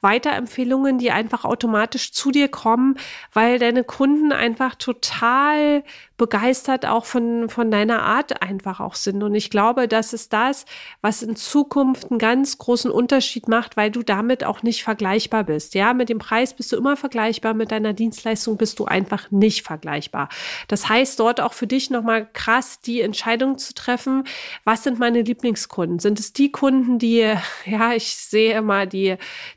Weiterempfehlungen, 0.00 0.98
die 0.98 1.10
einfach 1.10 1.44
automatisch 1.44 2.12
zu 2.12 2.30
dir 2.30 2.48
kommen, 2.48 2.96
weil 3.32 3.58
deine 3.58 3.84
Kunden 3.84 4.32
einfach 4.32 4.74
total 4.76 5.84
begeistert 6.18 6.84
auch 6.84 7.04
von, 7.04 7.48
von 7.48 7.70
deiner 7.70 8.02
Art 8.02 8.42
einfach 8.42 8.80
auch 8.80 8.96
sind. 8.96 9.22
Und 9.22 9.34
ich 9.36 9.50
glaube, 9.50 9.86
das 9.86 10.12
ist 10.12 10.32
das, 10.32 10.66
was 11.00 11.22
in 11.22 11.36
Zukunft 11.36 12.10
einen 12.10 12.18
ganz 12.18 12.58
großen 12.58 12.90
Unterschied 12.90 13.48
macht, 13.48 13.76
weil 13.76 13.92
du 13.92 14.02
damit 14.02 14.42
auch 14.44 14.62
nicht 14.64 14.82
vergleichbar 14.82 15.44
bist. 15.44 15.74
Ja, 15.74 15.94
mit 15.94 16.08
dem 16.08 16.18
Preis 16.18 16.54
bist 16.54 16.72
du 16.72 16.76
immer 16.76 16.96
vergleichbar, 16.96 17.54
mit 17.54 17.70
deiner 17.70 17.92
Dienstleistung 17.92 18.56
bist 18.56 18.80
du 18.80 18.84
einfach 18.84 19.30
nicht 19.30 19.64
vergleichbar. 19.64 20.28
Das 20.66 20.88
heißt, 20.88 21.20
dort 21.20 21.40
auch 21.40 21.52
für 21.52 21.68
dich 21.68 21.88
nochmal 21.88 22.28
krass 22.32 22.80
die 22.80 23.00
Entscheidung 23.00 23.56
zu 23.56 23.72
treffen, 23.72 24.24
was 24.64 24.82
sind 24.82 24.98
meine 24.98 25.22
Lieblingskunden? 25.22 26.00
Sind 26.00 26.18
es 26.18 26.32
die 26.32 26.50
Kunden, 26.50 26.98
die, 26.98 27.32
ja, 27.64 27.92
ich 27.92 28.16
sehe 28.16 28.58
immer 28.58 28.86
die, 28.86 29.16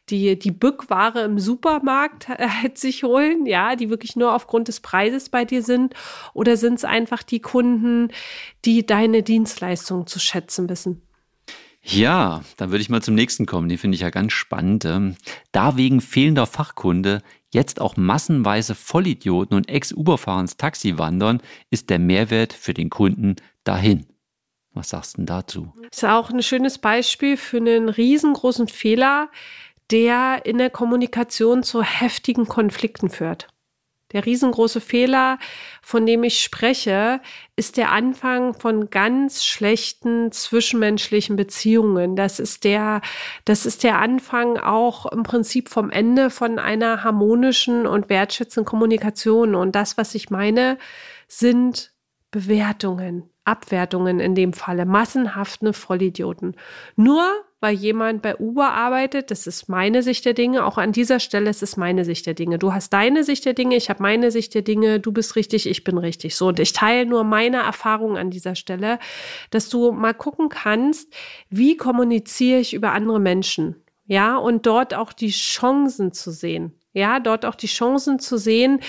die, 0.10 0.38
die 0.38 0.52
Bückware 0.52 1.22
im 1.22 1.40
Supermarkt 1.40 2.28
äh, 2.30 2.48
sich 2.76 3.04
holen, 3.04 3.48
ja, 3.48 3.76
die 3.76 3.90
wirklich 3.90 4.16
nur 4.16 4.36
aufgrund 4.36 4.68
des 4.68 4.80
Preises 4.80 5.30
bei 5.30 5.44
dir 5.44 5.64
sind? 5.64 5.96
Oder 6.36 6.51
sind 6.58 6.76
es 6.76 6.84
einfach 6.84 7.24
die 7.24 7.40
Kunden, 7.40 8.10
die 8.66 8.86
deine 8.86 9.24
Dienstleistung 9.24 10.08
zu 10.08 10.20
schätzen 10.20 10.70
wissen? 10.70 11.02
Ja, 11.84 12.42
dann 12.58 12.70
würde 12.70 12.82
ich 12.82 12.90
mal 12.90 13.02
zum 13.02 13.16
nächsten 13.16 13.46
kommen. 13.46 13.68
Den 13.68 13.78
finde 13.78 13.96
ich 13.96 14.02
ja 14.02 14.12
ganz 14.12 14.34
spannend. 14.34 14.86
Ähm, 14.86 15.16
da 15.52 15.78
wegen 15.78 16.00
fehlender 16.00 16.46
Fachkunde 16.46 17.22
jetzt 17.50 17.82
auch 17.82 17.98
massenweise 17.98 18.76
Vollidioten 18.76 19.58
und 19.58 19.68
Ex-Uber-Fahrer 19.68 20.42
ins 20.42 20.58
Taxi 20.58 20.98
wandern, 20.98 21.42
ist 21.70 21.90
der 21.90 22.00
Mehrwert 22.00 22.54
für 22.54 22.74
den 22.74 22.90
Kunden 22.90 23.36
dahin. 23.64 24.06
Was 24.74 24.90
sagst 24.90 25.14
du 25.14 25.18
denn 25.18 25.26
dazu? 25.26 25.74
Das 25.90 25.98
ist 25.98 26.06
auch 26.06 26.30
ein 26.30 26.42
schönes 26.42 26.78
Beispiel 26.78 27.36
für 27.36 27.58
einen 27.58 27.90
riesengroßen 27.90 28.68
Fehler, 28.68 29.30
der 29.92 30.46
in 30.46 30.58
der 30.58 30.70
Kommunikation 30.70 31.64
zu 31.64 31.84
heftigen 31.84 32.48
Konflikten 32.48 33.10
führt. 33.10 33.48
Der 34.14 34.26
riesengroße 34.26 34.82
Fehler, 34.82 35.40
von 35.82 36.06
dem 36.06 36.24
ich 36.24 36.42
spreche, 36.42 37.22
ist 37.56 37.78
der 37.78 37.92
Anfang 37.92 38.54
von 38.54 38.90
ganz 38.90 39.44
schlechten 39.46 40.32
zwischenmenschlichen 40.32 41.36
Beziehungen. 41.36 42.16
Das 42.16 42.40
ist 42.40 42.64
der, 42.64 43.02
das 43.46 43.66
ist 43.66 43.84
der 43.84 44.00
Anfang 44.00 44.58
auch 44.58 45.06
im 45.06 45.24
Prinzip 45.24 45.70
vom 45.70 45.90
Ende 45.90 46.30
von 46.30 46.60
einer 46.60 47.04
harmonischen 47.04 47.88
und 47.88 48.10
wertschätzenden 48.10 48.66
Kommunikation. 48.66 49.56
Und 49.56 49.76
das, 49.76 49.98
was 49.98 50.14
ich 50.16 50.30
meine, 50.30 50.78
sind 51.28 51.94
Bewertungen, 52.32 53.31
Abwertungen 53.52 54.20
in 54.20 54.34
dem 54.34 54.54
Falle, 54.54 54.86
massenhafte 54.86 55.74
Vollidioten. 55.74 56.56
Nur 56.96 57.24
weil 57.62 57.76
jemand 57.76 58.24
bei 58.24 58.36
Uber 58.38 58.74
arbeitet, 58.74 59.30
das 59.30 59.46
ist 59.46 59.70
meine 59.70 60.02
Sicht 60.02 60.26
der 60.26 60.34
Dinge, 60.34 60.66
auch 60.66 60.80
an 60.80 60.92
dieser 60.92 61.20
Stelle 61.20 61.50
ist 61.50 61.62
es 61.62 61.78
meine 61.78 62.04
Sicht 62.06 62.26
der 62.26 62.34
Dinge. 62.34 62.58
Du 62.58 62.74
hast 62.74 62.92
deine 62.92 63.24
Sicht 63.24 63.46
der 63.46 63.54
Dinge, 63.54 63.76
ich 63.76 63.90
habe 63.92 64.02
meine 64.02 64.32
Sicht 64.32 64.56
der 64.56 64.64
Dinge, 64.64 65.00
du 65.00 65.12
bist 65.12 65.36
richtig, 65.36 65.70
ich 65.70 65.84
bin 65.84 66.00
richtig. 66.00 66.36
So, 66.36 66.48
und 66.48 66.60
ich 66.60 66.74
teile 66.74 67.06
nur 67.06 67.24
meine 67.24 67.58
Erfahrung 67.58 68.18
an 68.18 68.32
dieser 68.32 68.56
Stelle, 68.56 68.98
dass 69.52 69.70
du 69.70 69.92
mal 69.92 70.16
gucken 70.16 70.50
kannst, 70.50 71.14
wie 71.50 71.78
kommuniziere 71.78 72.60
ich 72.60 72.74
über 72.74 72.94
andere 72.94 73.20
Menschen. 73.20 73.76
Ja, 74.08 74.38
und 74.38 74.66
dort 74.66 74.96
auch 74.96 75.14
die 75.14 75.30
Chancen 75.30 76.14
zu 76.14 76.32
sehen. 76.32 76.74
Ja, 76.94 77.22
dort 77.22 77.46
auch 77.46 77.56
die 77.56 77.68
Chancen 77.68 78.20
zu 78.20 78.38
sehen, 78.38 78.82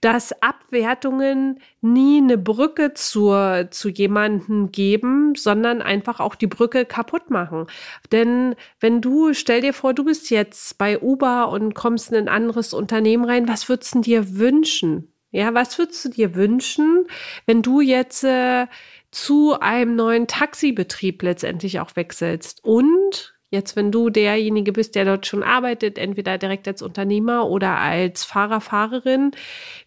dass 0.00 0.42
Abwertungen 0.42 1.60
nie 1.80 2.18
eine 2.18 2.38
Brücke 2.38 2.94
zur, 2.94 3.68
zu 3.72 3.88
jemanden 3.88 4.70
geben, 4.70 5.34
sondern 5.34 5.82
einfach 5.82 6.20
auch 6.20 6.36
die 6.36 6.46
Brücke 6.46 6.84
kaputt 6.84 7.30
machen. 7.30 7.66
Denn 8.12 8.54
wenn 8.78 9.00
du, 9.00 9.34
stell 9.34 9.60
dir 9.60 9.72
vor, 9.72 9.92
du 9.92 10.04
bist 10.04 10.30
jetzt 10.30 10.78
bei 10.78 11.00
Uber 11.00 11.48
und 11.48 11.74
kommst 11.74 12.12
in 12.12 12.16
ein 12.16 12.28
anderes 12.28 12.72
Unternehmen 12.72 13.24
rein, 13.24 13.48
was 13.48 13.68
würdest 13.68 13.96
du 13.96 14.00
dir 14.02 14.38
wünschen? 14.38 15.12
Ja, 15.30 15.52
was 15.52 15.76
würdest 15.78 16.04
du 16.04 16.08
dir 16.10 16.34
wünschen, 16.36 17.06
wenn 17.44 17.62
du 17.62 17.80
jetzt 17.80 18.24
äh, 18.24 18.66
zu 19.10 19.58
einem 19.60 19.96
neuen 19.96 20.26
Taxibetrieb 20.26 21.22
letztendlich 21.22 21.80
auch 21.80 21.96
wechselst 21.96 22.64
und 22.64 23.37
Jetzt, 23.50 23.76
wenn 23.76 23.90
du 23.90 24.10
derjenige 24.10 24.72
bist, 24.72 24.94
der 24.94 25.06
dort 25.06 25.26
schon 25.26 25.42
arbeitet, 25.42 25.96
entweder 25.96 26.36
direkt 26.36 26.68
als 26.68 26.82
Unternehmer 26.82 27.48
oder 27.48 27.78
als 27.78 28.24
Fahrer, 28.24 28.60
Fahrerin, 28.60 29.30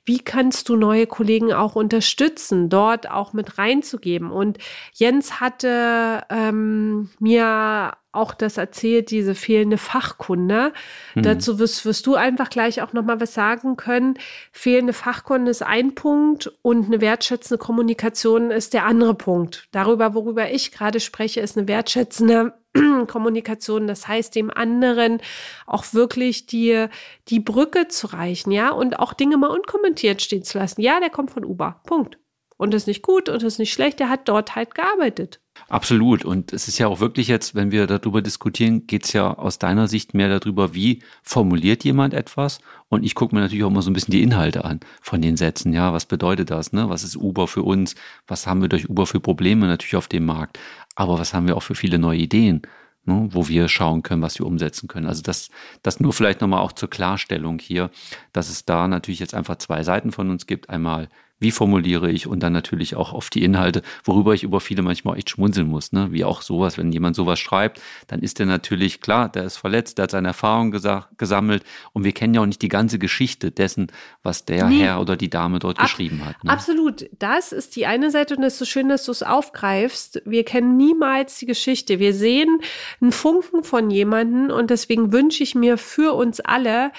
wie 0.03 0.17
kannst 0.17 0.67
du 0.67 0.75
neue 0.75 1.05
Kollegen 1.05 1.53
auch 1.53 1.75
unterstützen, 1.75 2.69
dort 2.69 3.09
auch 3.09 3.33
mit 3.33 3.59
reinzugeben? 3.59 4.31
Und 4.31 4.57
Jens 4.93 5.39
hatte 5.39 6.23
ähm, 6.31 7.09
mir 7.19 7.93
auch 8.11 8.33
das 8.33 8.57
erzählt, 8.57 9.11
diese 9.11 9.35
fehlende 9.35 9.77
Fachkunde. 9.77 10.73
Mhm. 11.15 11.23
Dazu 11.23 11.59
wirst, 11.59 11.85
wirst 11.85 12.07
du 12.07 12.15
einfach 12.15 12.49
gleich 12.49 12.81
auch 12.81 12.93
nochmal 12.93 13.21
was 13.21 13.33
sagen 13.33 13.77
können. 13.77 14.15
Fehlende 14.51 14.93
Fachkunde 14.93 15.51
ist 15.51 15.63
ein 15.63 15.95
Punkt 15.95 16.51
und 16.61 16.85
eine 16.85 17.01
wertschätzende 17.01 17.57
Kommunikation 17.57 18.51
ist 18.51 18.73
der 18.73 18.85
andere 18.85 19.13
Punkt. 19.13 19.67
Darüber, 19.71 20.13
worüber 20.13 20.51
ich 20.51 20.71
gerade 20.71 20.99
spreche, 20.99 21.39
ist 21.39 21.57
eine 21.57 21.67
wertschätzende 21.67 22.53
Kommunikation, 23.07 23.87
das 23.87 24.07
heißt, 24.07 24.35
dem 24.35 24.49
anderen 24.49 25.21
auch 25.65 25.85
wirklich 25.93 26.45
die, 26.45 26.87
die 27.27 27.39
Brücke 27.39 27.87
zu 27.87 28.07
reichen, 28.07 28.51
ja, 28.51 28.71
und 28.71 28.99
auch 28.99 29.13
Dinge 29.13 29.37
mal 29.37 29.47
unkommentiert 29.47 30.21
stehen 30.21 30.43
zu 30.43 30.57
lassen. 30.57 30.81
Ja, 30.81 30.99
der 30.99 31.09
kommt 31.09 31.31
von 31.31 31.43
Uber. 31.43 31.81
Punkt. 31.85 32.20
Und 32.61 32.75
ist 32.75 32.85
nicht 32.85 33.01
gut 33.01 33.27
und 33.27 33.41
ist 33.41 33.57
nicht 33.57 33.73
schlecht, 33.73 33.99
der 33.99 34.07
hat 34.07 34.29
dort 34.29 34.55
halt 34.55 34.75
gearbeitet. 34.75 35.39
Absolut. 35.67 36.23
Und 36.23 36.53
es 36.53 36.67
ist 36.67 36.77
ja 36.77 36.85
auch 36.85 36.99
wirklich 36.99 37.27
jetzt, 37.27 37.55
wenn 37.55 37.71
wir 37.71 37.87
darüber 37.87 38.21
diskutieren, 38.21 38.85
geht 38.85 39.05
es 39.05 39.13
ja 39.13 39.35
aus 39.35 39.57
deiner 39.57 39.87
Sicht 39.87 40.13
mehr 40.13 40.29
darüber, 40.29 40.75
wie 40.75 41.01
formuliert 41.23 41.83
jemand 41.83 42.13
etwas. 42.13 42.59
Und 42.87 43.03
ich 43.03 43.15
gucke 43.15 43.33
mir 43.33 43.41
natürlich 43.41 43.63
auch 43.63 43.71
mal 43.71 43.81
so 43.81 43.89
ein 43.89 43.95
bisschen 43.95 44.11
die 44.11 44.21
Inhalte 44.21 44.63
an 44.63 44.79
von 45.01 45.23
den 45.23 45.37
Sätzen. 45.37 45.73
Ja, 45.73 45.91
was 45.91 46.05
bedeutet 46.05 46.51
das? 46.51 46.71
Ne? 46.71 46.87
Was 46.87 47.03
ist 47.03 47.15
Uber 47.15 47.47
für 47.47 47.63
uns? 47.63 47.95
Was 48.27 48.45
haben 48.45 48.61
wir 48.61 48.69
durch 48.69 48.87
Uber 48.87 49.07
für 49.07 49.19
Probleme 49.19 49.65
natürlich 49.65 49.95
auf 49.95 50.07
dem 50.07 50.25
Markt? 50.27 50.59
Aber 50.93 51.17
was 51.17 51.33
haben 51.33 51.47
wir 51.47 51.57
auch 51.57 51.63
für 51.63 51.73
viele 51.73 51.97
neue 51.97 52.19
Ideen? 52.19 52.61
Ne, 53.05 53.27
wo 53.31 53.47
wir 53.47 53.69
schauen 53.69 54.03
können, 54.03 54.21
was 54.21 54.37
wir 54.37 54.45
umsetzen 54.45 54.87
können. 54.87 55.07
Also 55.07 55.23
das, 55.23 55.49
das 55.81 55.99
nur 55.99 56.13
vielleicht 56.13 56.41
nochmal 56.41 56.61
auch 56.61 56.73
zur 56.73 56.91
Klarstellung 56.91 57.57
hier, 57.57 57.89
dass 58.33 58.49
es 58.49 58.65
da 58.65 58.87
natürlich 58.87 59.19
jetzt 59.19 59.33
einfach 59.33 59.55
zwei 59.55 59.81
Seiten 59.81 60.11
von 60.11 60.29
uns 60.29 60.45
gibt. 60.45 60.69
Einmal 60.69 61.09
wie 61.41 61.51
formuliere 61.51 62.09
ich 62.09 62.27
und 62.27 62.41
dann 62.41 62.53
natürlich 62.53 62.95
auch 62.95 63.13
auf 63.13 63.29
die 63.29 63.43
Inhalte, 63.43 63.81
worüber 64.03 64.33
ich 64.33 64.43
über 64.43 64.59
viele 64.59 64.83
manchmal 64.83 65.17
echt 65.17 65.31
schmunzeln 65.31 65.67
muss, 65.67 65.91
ne? 65.91 66.09
wie 66.11 66.23
auch 66.23 66.41
sowas, 66.43 66.77
wenn 66.77 66.91
jemand 66.91 67.15
sowas 67.15 67.39
schreibt, 67.39 67.81
dann 68.07 68.21
ist 68.21 68.39
der 68.39 68.45
natürlich 68.45 69.01
klar, 69.01 69.27
der 69.27 69.43
ist 69.43 69.57
verletzt, 69.57 69.97
der 69.97 70.03
hat 70.03 70.11
seine 70.11 70.29
Erfahrungen 70.29 70.71
gesammelt 71.17 71.63
und 71.93 72.03
wir 72.03 72.13
kennen 72.13 72.35
ja 72.35 72.41
auch 72.41 72.45
nicht 72.45 72.61
die 72.61 72.69
ganze 72.69 72.99
Geschichte 72.99 73.51
dessen, 73.51 73.87
was 74.21 74.45
der 74.45 74.67
nee. 74.67 74.83
Herr 74.83 75.01
oder 75.01 75.17
die 75.17 75.29
Dame 75.29 75.57
dort 75.57 75.79
Ab 75.79 75.85
geschrieben 75.85 76.23
hat. 76.23 76.43
Ne? 76.43 76.51
Absolut, 76.51 77.09
das 77.17 77.51
ist 77.51 77.75
die 77.75 77.87
eine 77.87 78.11
Seite 78.11 78.35
und 78.35 78.43
es 78.43 78.53
ist 78.53 78.59
so 78.59 78.65
schön, 78.65 78.89
dass 78.89 79.05
du 79.05 79.11
es 79.11 79.23
aufgreifst. 79.23 80.21
Wir 80.25 80.45
kennen 80.45 80.77
niemals 80.77 81.37
die 81.37 81.47
Geschichte. 81.47 81.97
Wir 81.97 82.13
sehen 82.13 82.59
einen 83.01 83.11
Funken 83.11 83.63
von 83.63 83.89
jemanden 83.89 84.51
und 84.51 84.69
deswegen 84.69 85.11
wünsche 85.11 85.41
ich 85.41 85.55
mir 85.55 85.79
für 85.79 86.13
uns 86.13 86.39
alle, 86.39 86.91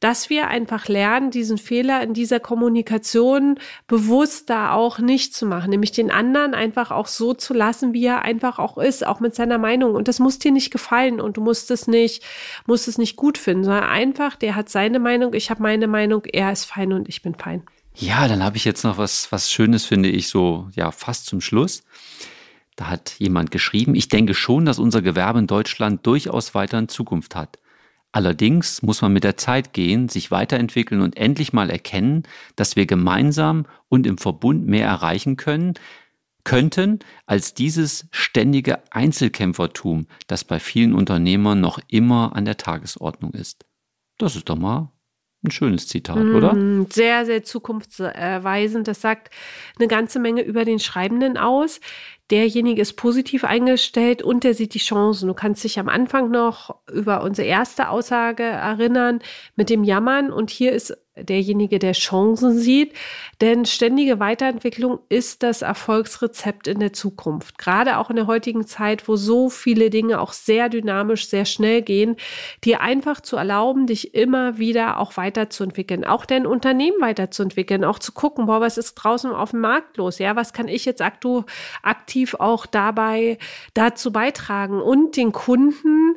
dass 0.00 0.30
wir 0.30 0.48
einfach 0.48 0.88
lernen, 0.88 1.30
diesen 1.30 1.58
Fehler 1.58 2.02
in 2.02 2.14
dieser 2.14 2.40
Kommunikation 2.40 3.58
bewusst 3.88 4.50
da 4.50 4.72
auch 4.72 4.98
nicht 4.98 5.34
zu 5.34 5.46
machen, 5.46 5.70
nämlich 5.70 5.92
den 5.92 6.10
anderen 6.10 6.54
einfach 6.54 6.90
auch 6.90 7.06
so 7.06 7.32
zu 7.32 7.54
lassen, 7.54 7.94
wie 7.94 8.04
er 8.04 8.22
einfach 8.22 8.58
auch 8.58 8.76
ist, 8.76 9.04
auch 9.04 9.18
mit 9.18 9.34
seiner 9.34 9.56
Meinung. 9.56 9.94
Und 9.94 10.08
das 10.08 10.20
muss 10.20 10.38
dir 10.38 10.52
nicht 10.52 10.70
gefallen 10.70 11.20
und 11.20 11.38
du 11.38 11.40
musst 11.40 11.70
es 11.70 11.88
nicht, 11.88 12.22
musst 12.66 12.86
es 12.86 12.98
nicht 12.98 13.16
gut 13.16 13.38
finden, 13.38 13.64
sondern 13.64 13.84
einfach, 13.84 14.36
der 14.36 14.54
hat 14.54 14.68
seine 14.68 14.98
Meinung, 14.98 15.32
ich 15.32 15.50
habe 15.50 15.62
meine 15.62 15.88
Meinung, 15.88 16.24
er 16.26 16.52
ist 16.52 16.66
fein 16.66 16.92
und 16.92 17.08
ich 17.08 17.22
bin 17.22 17.34
fein. 17.34 17.62
Ja, 17.94 18.28
dann 18.28 18.44
habe 18.44 18.58
ich 18.58 18.64
jetzt 18.66 18.84
noch 18.84 18.98
was, 18.98 19.32
was 19.32 19.50
Schönes, 19.50 19.86
finde 19.86 20.10
ich, 20.10 20.28
so, 20.28 20.68
ja, 20.76 20.92
fast 20.92 21.26
zum 21.26 21.40
Schluss. 21.40 21.82
Da 22.76 22.88
hat 22.88 23.14
jemand 23.18 23.50
geschrieben, 23.50 23.94
ich 23.94 24.08
denke 24.08 24.34
schon, 24.34 24.66
dass 24.66 24.78
unser 24.78 25.00
Gewerbe 25.00 25.38
in 25.38 25.46
Deutschland 25.46 26.06
durchaus 26.06 26.54
weiter 26.54 26.78
in 26.78 26.88
Zukunft 26.88 27.34
hat. 27.34 27.58
Allerdings 28.12 28.82
muss 28.82 29.02
man 29.02 29.12
mit 29.12 29.24
der 29.24 29.36
Zeit 29.36 29.72
gehen, 29.72 30.08
sich 30.08 30.30
weiterentwickeln 30.30 31.02
und 31.02 31.16
endlich 31.16 31.52
mal 31.52 31.70
erkennen, 31.70 32.22
dass 32.56 32.74
wir 32.74 32.86
gemeinsam 32.86 33.66
und 33.88 34.06
im 34.06 34.18
Verbund 34.18 34.66
mehr 34.66 34.86
erreichen 34.86 35.36
können, 35.36 35.74
könnten, 36.44 37.00
als 37.26 37.52
dieses 37.52 38.08
ständige 38.10 38.82
Einzelkämpfertum, 38.90 40.06
das 40.26 40.44
bei 40.44 40.58
vielen 40.58 40.94
Unternehmern 40.94 41.60
noch 41.60 41.78
immer 41.88 42.34
an 42.34 42.46
der 42.46 42.56
Tagesordnung 42.56 43.34
ist. 43.34 43.66
Das 44.16 44.34
ist 44.34 44.48
doch 44.48 44.56
mal 44.56 44.90
ein 45.44 45.50
schönes 45.50 45.86
Zitat, 45.86 46.16
mm, 46.16 46.34
oder? 46.34 46.56
Sehr, 46.90 47.26
sehr 47.26 47.44
zukunftsweisend. 47.44 48.88
Das 48.88 49.00
sagt 49.00 49.32
eine 49.78 49.88
ganze 49.88 50.18
Menge 50.18 50.42
über 50.42 50.64
den 50.64 50.78
Schreibenden 50.78 51.36
aus 51.36 51.80
derjenige 52.30 52.82
ist 52.82 52.94
positiv 52.94 53.44
eingestellt 53.44 54.22
und 54.22 54.44
der 54.44 54.54
sieht 54.54 54.74
die 54.74 54.78
Chancen. 54.78 55.28
Du 55.28 55.34
kannst 55.34 55.64
dich 55.64 55.78
am 55.78 55.88
Anfang 55.88 56.30
noch 56.30 56.76
über 56.92 57.22
unsere 57.22 57.48
erste 57.48 57.88
Aussage 57.88 58.42
erinnern 58.42 59.20
mit 59.56 59.70
dem 59.70 59.84
Jammern 59.84 60.30
und 60.30 60.50
hier 60.50 60.72
ist 60.72 60.96
derjenige, 61.22 61.78
der 61.78 61.92
Chancen 61.92 62.58
sieht. 62.58 62.92
Denn 63.40 63.64
ständige 63.64 64.20
Weiterentwicklung 64.20 64.98
ist 65.08 65.42
das 65.42 65.62
Erfolgsrezept 65.62 66.66
in 66.66 66.80
der 66.80 66.92
Zukunft. 66.92 67.58
Gerade 67.58 67.98
auch 67.98 68.10
in 68.10 68.16
der 68.16 68.26
heutigen 68.26 68.66
Zeit, 68.66 69.08
wo 69.08 69.16
so 69.16 69.48
viele 69.48 69.90
Dinge 69.90 70.20
auch 70.20 70.32
sehr 70.32 70.68
dynamisch, 70.68 71.28
sehr 71.28 71.44
schnell 71.44 71.82
gehen, 71.82 72.16
dir 72.64 72.80
einfach 72.80 73.20
zu 73.20 73.36
erlauben, 73.36 73.86
dich 73.86 74.14
immer 74.14 74.58
wieder 74.58 74.98
auch 74.98 75.16
weiterzuentwickeln, 75.16 76.04
auch 76.04 76.24
dein 76.24 76.46
Unternehmen 76.46 77.00
weiterzuentwickeln, 77.00 77.84
auch 77.84 77.98
zu 77.98 78.12
gucken, 78.12 78.46
boah, 78.46 78.60
was 78.60 78.78
ist 78.78 78.94
draußen 78.94 79.30
auf 79.30 79.52
dem 79.52 79.60
Markt 79.60 79.96
los? 79.96 80.18
Ja, 80.18 80.36
was 80.36 80.52
kann 80.52 80.68
ich 80.68 80.84
jetzt 80.84 81.02
aktiv 81.82 82.34
auch 82.34 82.66
dabei 82.66 83.38
dazu 83.74 84.12
beitragen 84.12 84.80
und 84.80 85.16
den 85.16 85.32
Kunden 85.32 86.16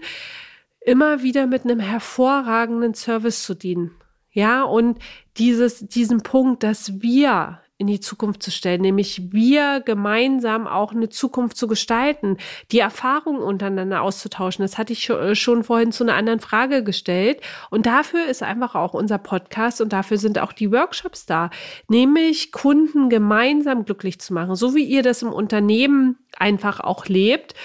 immer 0.82 1.22
wieder 1.22 1.48
mit 1.48 1.64
einem 1.64 1.80
hervorragenden 1.80 2.94
Service 2.94 3.44
zu 3.44 3.54
dienen. 3.54 3.92
Ja, 4.32 4.64
und 4.64 5.00
dieses, 5.38 5.88
diesen 5.88 6.22
Punkt, 6.24 6.64
dass 6.64 7.02
wir 7.02 7.60
in 7.82 7.88
die 7.88 8.00
Zukunft 8.00 8.44
zu 8.44 8.52
stellen, 8.52 8.82
nämlich 8.82 9.34
wir 9.34 9.82
gemeinsam 9.84 10.68
auch 10.68 10.94
eine 10.94 11.10
Zukunft 11.10 11.58
zu 11.58 11.66
gestalten, 11.68 12.38
die 12.72 12.78
Erfahrungen 12.78 13.42
untereinander 13.42 14.04
auszutauschen. 14.04 14.64
Das 14.64 14.78
hatte 14.78 14.94
ich 14.94 15.10
äh, 15.10 15.34
schon 15.34 15.64
vorhin 15.64 15.92
zu 15.92 16.04
einer 16.04 16.14
anderen 16.14 16.40
Frage 16.40 16.84
gestellt. 16.84 17.42
Und 17.72 17.88
dafür 17.88 18.28
ist 18.28 18.44
einfach 18.44 18.76
auch 18.76 18.94
unser 18.94 19.18
Podcast 19.18 19.82
und 19.82 19.94
dafür 19.94 20.20
sind 20.20 20.38
auch 20.38 20.54
die 20.54 20.72
Workshops 20.72 21.26
da, 21.26 21.50
nämlich 21.88 22.52
Kunden 22.52 23.10
gemeinsam 23.10 23.84
glücklich 23.84 24.22
zu 24.22 24.32
machen, 24.36 24.56
so 24.56 24.76
wie 24.76 24.84
ihr 24.84 25.02
das 25.02 25.24
im 25.24 25.34
Unternehmen 25.34 26.20
einfach 26.38 26.82
auch 26.82 27.08
lebt 27.08 27.56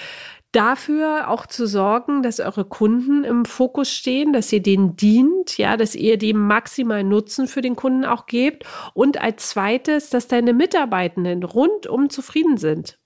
dafür 0.57 1.29
auch 1.29 1.45
zu 1.45 1.67
sorgen, 1.67 2.23
dass 2.23 2.39
eure 2.39 2.65
Kunden 2.65 3.23
im 3.23 3.45
Fokus 3.45 3.91
stehen, 3.91 4.33
dass 4.33 4.51
ihr 4.51 4.61
denen 4.61 4.95
dient, 4.95 5.57
ja, 5.59 5.77
dass 5.77 5.93
ihr 5.93 6.17
dem 6.17 6.47
maximal 6.47 7.03
Nutzen 7.03 7.47
für 7.47 7.61
den 7.61 7.75
Kunden 7.75 8.03
auch 8.03 8.25
gebt 8.25 8.65
und 8.95 9.21
als 9.21 9.49
zweites, 9.49 10.09
dass 10.09 10.27
deine 10.27 10.53
Mitarbeitenden 10.53 11.43
rundum 11.43 12.09
zufrieden 12.09 12.57
sind. 12.57 12.97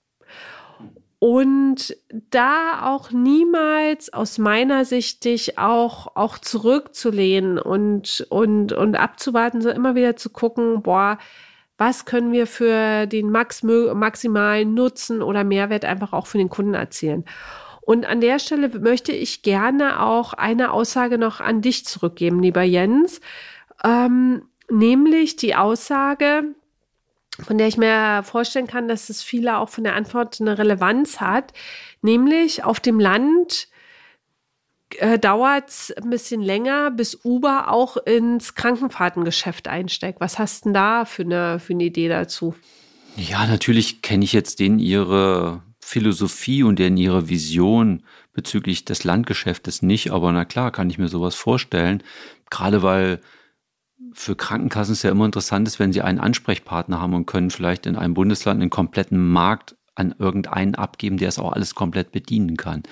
Und 1.18 1.94
da 2.30 2.90
auch 2.90 3.12
niemals 3.12 4.12
aus 4.12 4.38
meiner 4.38 4.84
Sicht 4.84 5.24
dich 5.24 5.58
auch, 5.58 6.16
auch 6.16 6.38
zurückzulehnen 6.38 7.58
und, 7.58 8.26
und, 8.30 8.72
und 8.72 8.96
abzuwarten, 8.96 9.60
so 9.60 9.68
immer 9.68 9.94
wieder 9.94 10.16
zu 10.16 10.30
gucken, 10.30 10.82
boah, 10.82 11.18
was 11.78 12.04
können 12.04 12.32
wir 12.32 12.46
für 12.46 13.06
den 13.06 13.30
Max 13.30 13.62
maximalen 13.62 14.74
Nutzen 14.74 15.22
oder 15.22 15.44
Mehrwert 15.44 15.84
einfach 15.84 16.12
auch 16.12 16.26
für 16.26 16.38
den 16.38 16.48
Kunden 16.50 16.74
erzielen. 16.74 17.24
Und 17.80 18.06
an 18.06 18.20
der 18.20 18.38
Stelle 18.38 18.68
möchte 18.78 19.12
ich 19.12 19.42
gerne 19.42 20.00
auch 20.00 20.34
eine 20.34 20.72
Aussage 20.72 21.18
noch 21.18 21.40
an 21.40 21.62
dich 21.62 21.84
zurückgeben, 21.84 22.40
lieber 22.40 22.62
Jens, 22.62 23.20
ähm, 23.82 24.42
nämlich 24.70 25.34
die 25.34 25.56
Aussage, 25.56 26.44
von 27.40 27.58
der 27.58 27.66
ich 27.66 27.76
mir 27.76 28.22
vorstellen 28.22 28.68
kann, 28.68 28.86
dass 28.86 29.10
es 29.10 29.22
viele 29.22 29.58
auch 29.58 29.68
von 29.68 29.82
der 29.82 29.96
Antwort 29.96 30.40
eine 30.40 30.58
Relevanz 30.58 31.20
hat, 31.20 31.52
nämlich 32.02 32.62
auf 32.62 32.78
dem 32.78 33.00
Land 33.00 33.68
äh, 35.00 35.18
dauert 35.18 35.68
es 35.68 35.92
ein 35.92 36.10
bisschen 36.10 36.42
länger, 36.42 36.90
bis 36.90 37.18
Uber 37.24 37.70
auch 37.70 37.96
ins 37.96 38.54
Krankenfahrtengeschäft 38.54 39.68
einsteigt. 39.68 40.20
Was 40.20 40.38
hast 40.38 40.64
du 40.64 40.68
denn 40.68 40.74
da 40.74 41.04
für 41.04 41.22
eine, 41.22 41.58
für 41.58 41.72
eine 41.72 41.84
Idee 41.84 42.08
dazu? 42.08 42.54
Ja, 43.16 43.46
natürlich 43.46 44.02
kenne 44.02 44.24
ich 44.24 44.32
jetzt 44.32 44.60
den 44.60 44.78
ihre 44.78 45.62
Philosophie 45.80 46.62
und 46.62 46.80
in 46.80 46.96
ihrer 46.96 47.28
Vision 47.28 48.02
bezüglich 48.32 48.84
des 48.84 49.04
Landgeschäftes 49.04 49.82
nicht, 49.82 50.10
aber 50.10 50.32
na 50.32 50.44
klar, 50.44 50.70
kann 50.70 50.88
ich 50.88 50.98
mir 50.98 51.08
sowas 51.08 51.34
vorstellen. 51.34 52.02
Gerade 52.50 52.82
weil 52.82 53.20
für 54.14 54.36
Krankenkassen 54.36 54.92
es 54.92 55.02
ja 55.02 55.10
immer 55.10 55.26
interessant 55.26 55.68
ist, 55.68 55.78
wenn 55.78 55.92
sie 55.92 56.02
einen 56.02 56.18
Ansprechpartner 56.18 57.00
haben 57.00 57.14
und 57.14 57.26
können 57.26 57.50
vielleicht 57.50 57.86
in 57.86 57.96
einem 57.96 58.14
Bundesland 58.14 58.60
einen 58.60 58.70
kompletten 58.70 59.30
Markt 59.30 59.76
an 59.94 60.14
irgendeinen 60.18 60.74
abgeben, 60.74 61.18
der 61.18 61.28
es 61.28 61.38
auch 61.38 61.52
alles 61.52 61.74
komplett 61.74 62.12
bedienen 62.12 62.56
kann. 62.56 62.82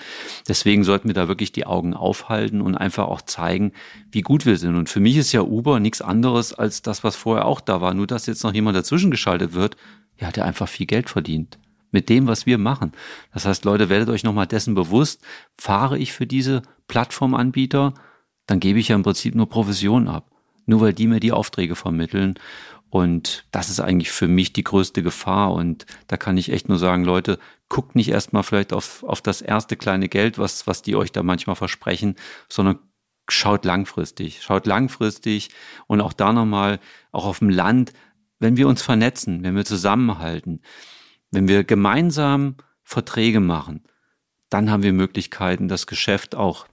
Deswegen 0.49 0.85
sollten 0.85 1.09
wir 1.09 1.15
da 1.15 1.29
wirklich 1.29 1.53
die 1.53 1.67
Augen 1.67 1.95
aufhalten 1.95 2.61
und 2.61 2.77
einfach 2.77 3.09
auch 3.09 3.23
zeigen, 3.23 3.73
wie 4.11 4.21
gut 4.21 4.45
wir 4.45 4.59
sind. 4.59 4.77
Und 4.77 4.89
für 4.89 5.01
mich 5.01 5.17
ist 5.17 5.33
ja 5.33 5.41
Uber 5.41 5.81
nichts 5.81 6.03
anderes 6.03 6.53
als 6.53 6.83
das, 6.83 7.03
was 7.03 7.17
vorher 7.17 7.47
auch 7.47 7.61
da 7.61 7.81
war. 7.81 7.95
Nur, 7.95 8.07
dass 8.07 8.27
jetzt 8.27 8.45
noch 8.45 8.53
jemand 8.53 8.77
dazwischen 8.77 9.11
geschaltet 9.11 9.55
wird, 9.55 9.77
ja, 10.19 10.31
der 10.31 10.45
einfach 10.45 10.69
viel 10.69 10.87
Geld 10.87 11.09
verdient 11.09 11.59
mit 11.93 12.09
dem, 12.09 12.27
was 12.27 12.47
wir 12.47 12.59
machen. 12.59 12.93
Das 13.33 13.47
heißt, 13.47 13.65
Leute, 13.65 13.89
werdet 13.89 14.09
euch 14.09 14.23
nochmal 14.23 14.47
dessen 14.47 14.75
bewusst, 14.75 15.23
fahre 15.57 15.99
ich 15.99 16.13
für 16.13 16.27
diese 16.27 16.63
Plattformanbieter, 16.89 17.95
dann 18.47 18.61
gebe 18.61 18.79
ich 18.79 18.89
ja 18.89 18.97
im 18.97 19.03
Prinzip 19.03 19.35
nur 19.35 19.49
Provision 19.49 20.09
ab. 20.09 20.31
Nur 20.67 20.81
weil 20.81 20.93
die 20.93 21.07
mir 21.07 21.21
die 21.21 21.33
Aufträge 21.33 21.75
vermitteln. 21.75 22.35
Und 22.91 23.47
das 23.53 23.71
ist 23.71 23.81
eigentlich 23.81 24.11
für 24.11 24.29
mich 24.29 24.53
die 24.53 24.65
größte 24.65 25.03
Gefahr. 25.03 25.53
Und 25.53 25.87
da 26.09 26.17
kann 26.17 26.37
ich 26.37 26.53
echt 26.53 26.69
nur 26.69 26.79
sagen, 26.79 27.05
Leute, 27.05 27.39
guckt 27.69 27.95
nicht 27.95 28.09
erstmal 28.09 28.43
vielleicht 28.43 28.73
auf, 28.73 29.05
auf 29.05 29.23
das 29.23 29.41
erste 29.41 29.77
kleine 29.77 30.09
Geld, 30.09 30.39
was, 30.39 30.67
was 30.67 30.83
die 30.83 30.97
euch 30.97 31.13
da 31.13 31.23
manchmal 31.23 31.57
versprechen, 31.57 32.17
sondern 32.49 32.81
schaut 33.29 33.65
langfristig. 33.65 34.43
Schaut 34.43 34.67
langfristig 34.67 35.51
und 35.87 36.01
auch 36.01 36.13
da 36.13 36.33
nochmal, 36.33 36.81
auch 37.13 37.27
auf 37.27 37.39
dem 37.39 37.49
Land, 37.49 37.93
wenn 38.41 38.57
wir 38.57 38.67
uns 38.67 38.83
vernetzen, 38.83 39.45
wenn 39.45 39.55
wir 39.55 39.65
zusammenhalten, 39.65 40.61
wenn 41.31 41.47
wir 41.47 41.63
gemeinsam 41.63 42.57
Verträge 42.83 43.39
machen, 43.39 43.85
dann 44.49 44.71
haben 44.71 44.83
wir 44.83 44.93
Möglichkeiten, 44.93 45.69
das 45.69 45.87
Geschäft 45.87 46.35
auch 46.35 46.67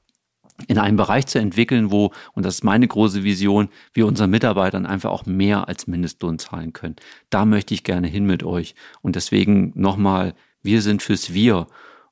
in 0.67 0.79
einem 0.79 0.97
Bereich 0.97 1.27
zu 1.27 1.39
entwickeln, 1.39 1.91
wo, 1.91 2.11
und 2.33 2.45
das 2.45 2.55
ist 2.55 2.63
meine 2.63 2.87
große 2.87 3.23
Vision, 3.23 3.69
wir 3.93 4.07
unseren 4.07 4.31
Mitarbeitern 4.31 4.85
einfach 4.85 5.11
auch 5.11 5.25
mehr 5.25 5.67
als 5.67 5.85
Mindestlohn 5.85 6.39
zahlen 6.39 6.73
können. 6.73 6.95
Da 7.29 7.45
möchte 7.45 7.73
ich 7.73 7.83
gerne 7.83 8.07
hin 8.07 8.25
mit 8.25 8.43
euch. 8.43 8.73
Und 9.01 9.15
deswegen 9.15 9.71
nochmal, 9.75 10.33
wir 10.63 10.81
sind 10.81 11.03
fürs 11.03 11.33
Wir. 11.33 11.67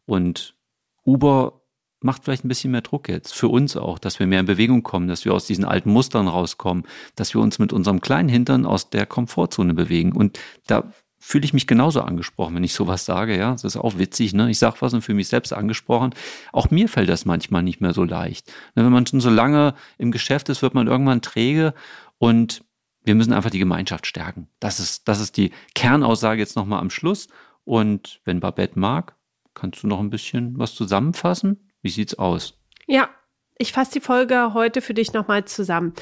Und 0.06 0.56
Uber 1.04 1.62
macht 2.02 2.24
vielleicht 2.24 2.46
ein 2.46 2.50
bisschen 2.50 2.72
mehr 2.72 2.82
Druck 2.82 3.10
jetzt, 3.10 3.34
für 3.34 3.48
uns 3.48 3.76
auch, 3.76 3.98
dass 3.98 4.20
wir 4.20 4.28
mehr 4.28 4.42
in 4.42 4.46
Bewegung 4.46 4.84
kommen, 4.84 5.08
dass 5.08 5.26
wir 5.26 5.34
aus 5.34 5.48
diesen 5.48 5.66
alten 5.66 5.92
Mustern 5.92 6.28
rauskommen, 6.28 6.84
dass 7.16 7.34
wir 7.34 7.42
uns 7.42 7.58
mit 7.58 7.74
unserem 7.74 8.00
kleinen 8.00 8.30
Hintern 8.30 8.66
aus 8.66 8.92
der 8.92 9.08
Komfortzone 9.08 9.74
bewegen. 9.74 10.12
Und 10.12 10.40
da 10.68 10.92
fühle 11.26 11.44
ich 11.44 11.54
mich 11.54 11.66
genauso 11.66 12.02
angesprochen, 12.02 12.54
wenn 12.54 12.64
ich 12.64 12.76
sowas 12.76 13.04
sage, 13.04 13.36
ja. 13.36 13.52
Das 13.54 13.64
ist 13.64 13.78
auch 13.78 13.98
witzig, 13.98 14.36
ne? 14.36 14.52
Ich 14.52 14.60
sage 14.60 14.78
was 14.82 14.94
und 14.94 15.02
fühle 15.02 15.16
mich 15.16 15.28
selbst 15.28 15.54
angesprochen. 15.54 16.14
Auch 16.52 16.70
mir 16.70 16.88
fällt 16.88 17.10
das 17.10 17.26
manchmal 17.26 17.64
nicht 17.64 17.82
mehr 17.82 17.94
so 17.94 18.04
leicht. 18.04 18.48
Ne, 18.76 18.86
wenn 18.86 18.92
man 18.92 19.08
schon 19.08 19.22
so 19.22 19.32
lange 19.32 19.74
im 19.98 20.12
Geschäft 20.12 20.50
ist, 20.50 20.62
wird 20.62 20.76
man 20.76 20.86
irgendwann 20.86 21.24
träge 21.24 21.74
und 22.20 22.64
wir 23.04 23.16
müssen 23.16 23.34
einfach 23.34 23.50
die 23.50 23.58
Gemeinschaft 23.58 24.06
stärken. 24.06 24.50
Das 24.60 24.80
ist, 24.80 25.08
das 25.08 25.20
ist 25.20 25.36
die 25.38 25.50
Kernaussage 25.74 26.40
jetzt 26.40 26.56
nochmal 26.56 26.80
am 26.80 26.92
Schluss. 26.92 27.28
Und 27.64 28.22
wenn 28.24 28.40
Babette 28.40 28.78
mag, 28.78 29.16
kannst 29.56 29.82
du 29.82 29.88
noch 29.88 30.00
ein 30.00 30.12
bisschen 30.12 30.60
was 30.60 30.76
zusammenfassen? 30.76 31.72
Wie 31.82 31.90
sieht's 31.90 32.20
aus? 32.20 32.60
Ja, 32.86 33.10
ich 33.58 33.74
fasse 33.74 33.94
die 33.94 34.02
Folge 34.02 34.54
heute 34.54 34.80
für 34.80 34.94
dich 34.94 35.14
nochmal 35.14 35.46
zusammen. 35.46 35.94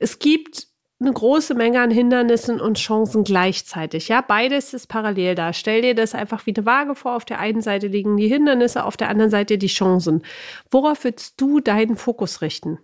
Es 0.00 0.18
gibt 0.18 0.66
eine 1.04 1.12
große 1.12 1.54
Menge 1.54 1.80
an 1.80 1.90
Hindernissen 1.90 2.60
und 2.60 2.78
Chancen 2.78 3.24
gleichzeitig. 3.24 4.08
Ja, 4.08 4.20
beides 4.20 4.74
ist 4.74 4.88
parallel 4.88 5.34
da. 5.34 5.52
Stell 5.52 5.82
dir 5.82 5.94
das 5.94 6.14
einfach 6.14 6.46
wie 6.46 6.54
eine 6.56 6.66
Waage 6.66 6.94
vor. 6.94 7.16
Auf 7.16 7.24
der 7.24 7.38
einen 7.38 7.62
Seite 7.62 7.88
liegen 7.88 8.16
die 8.16 8.28
Hindernisse, 8.28 8.84
auf 8.84 8.96
der 8.96 9.08
anderen 9.08 9.30
Seite 9.30 9.58
die 9.58 9.66
Chancen. 9.66 10.22
Worauf 10.70 11.04
willst 11.04 11.40
du 11.40 11.60
deinen 11.60 11.96
Fokus 11.96 12.40
richten? 12.40 12.78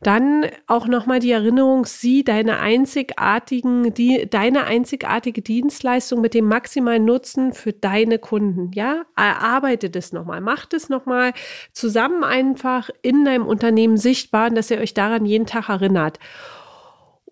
Dann 0.00 0.46
auch 0.66 0.86
nochmal 0.86 1.18
die 1.18 1.30
Erinnerung, 1.30 1.84
sieh 1.84 2.24
deine 2.24 2.58
einzigartigen, 2.58 3.92
die, 3.92 4.26
deine 4.28 4.64
einzigartige 4.64 5.42
Dienstleistung 5.42 6.20
mit 6.20 6.32
dem 6.34 6.46
maximalen 6.46 7.04
Nutzen 7.04 7.52
für 7.52 7.72
deine 7.72 8.18
Kunden. 8.18 8.72
Ja, 8.72 9.02
erarbeite 9.14 9.90
das 9.90 10.12
nochmal, 10.12 10.40
mach 10.40 10.64
das 10.64 10.88
nochmal 10.88 11.34
zusammen 11.72 12.24
einfach 12.24 12.88
in 13.02 13.24
deinem 13.24 13.46
Unternehmen 13.46 13.98
sichtbar, 13.98 14.50
dass 14.50 14.70
ihr 14.70 14.78
euch 14.78 14.94
daran 14.94 15.26
jeden 15.26 15.46
Tag 15.46 15.68
erinnert. 15.68 16.18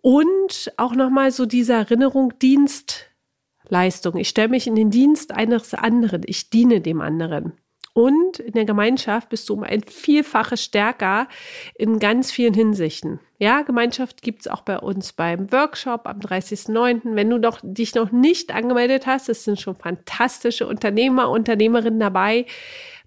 Und 0.02 0.72
auch 0.76 0.94
nochmal 0.94 1.30
so 1.30 1.46
diese 1.46 1.74
Erinnerung, 1.74 2.32
Dienstleistung. 2.38 4.16
Ich 4.16 4.28
stelle 4.28 4.48
mich 4.48 4.66
in 4.66 4.74
den 4.74 4.90
Dienst 4.90 5.32
eines 5.32 5.74
anderen. 5.74 6.22
Ich 6.26 6.50
diene 6.50 6.80
dem 6.80 7.00
anderen. 7.00 7.52
Und 7.92 8.38
in 8.38 8.52
der 8.52 8.64
Gemeinschaft 8.64 9.28
bist 9.30 9.48
du 9.48 9.54
um 9.54 9.64
ein 9.64 9.82
Vielfaches 9.82 10.62
stärker 10.62 11.26
in 11.74 11.98
ganz 11.98 12.30
vielen 12.30 12.54
Hinsichten. 12.54 13.18
Ja, 13.38 13.62
Gemeinschaft 13.62 14.22
gibt 14.22 14.42
es 14.42 14.48
auch 14.48 14.60
bei 14.60 14.78
uns 14.78 15.12
beim 15.12 15.50
Workshop 15.50 16.06
am 16.06 16.20
30.09. 16.20 17.16
Wenn 17.16 17.28
du 17.30 17.38
doch, 17.38 17.58
dich 17.62 17.94
noch 17.94 18.12
nicht 18.12 18.54
angemeldet 18.54 19.06
hast, 19.06 19.28
es 19.28 19.44
sind 19.44 19.60
schon 19.60 19.74
fantastische 19.74 20.68
Unternehmer, 20.68 21.30
Unternehmerinnen 21.30 21.98
dabei. 21.98 22.46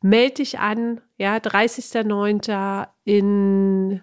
Meld 0.01 0.39
dich 0.39 0.59
an, 0.59 0.99
ja, 1.17 1.37
30.09. 1.37 2.87
in, 3.05 4.01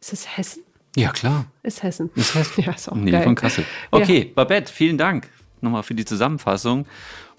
ist 0.00 0.12
es 0.14 0.38
Hessen? 0.38 0.67
Ja, 0.98 1.10
klar. 1.12 1.46
Ist 1.62 1.82
Hessen. 1.82 2.10
Ist 2.14 2.34
Hessen. 2.34 2.62
Ja, 2.66 2.72
ist 2.72 2.88
auch 2.90 2.96
nee, 2.96 3.10
geil. 3.10 3.22
von 3.22 3.34
Kassel. 3.34 3.64
Okay, 3.90 4.18
Ja. 4.26 4.32
Babette, 4.34 4.72
vielen 4.72 4.98
Dank 4.98 5.28
nochmal 5.60 5.82
für 5.82 5.94
die 5.94 6.04
Zusammenfassung. 6.04 6.86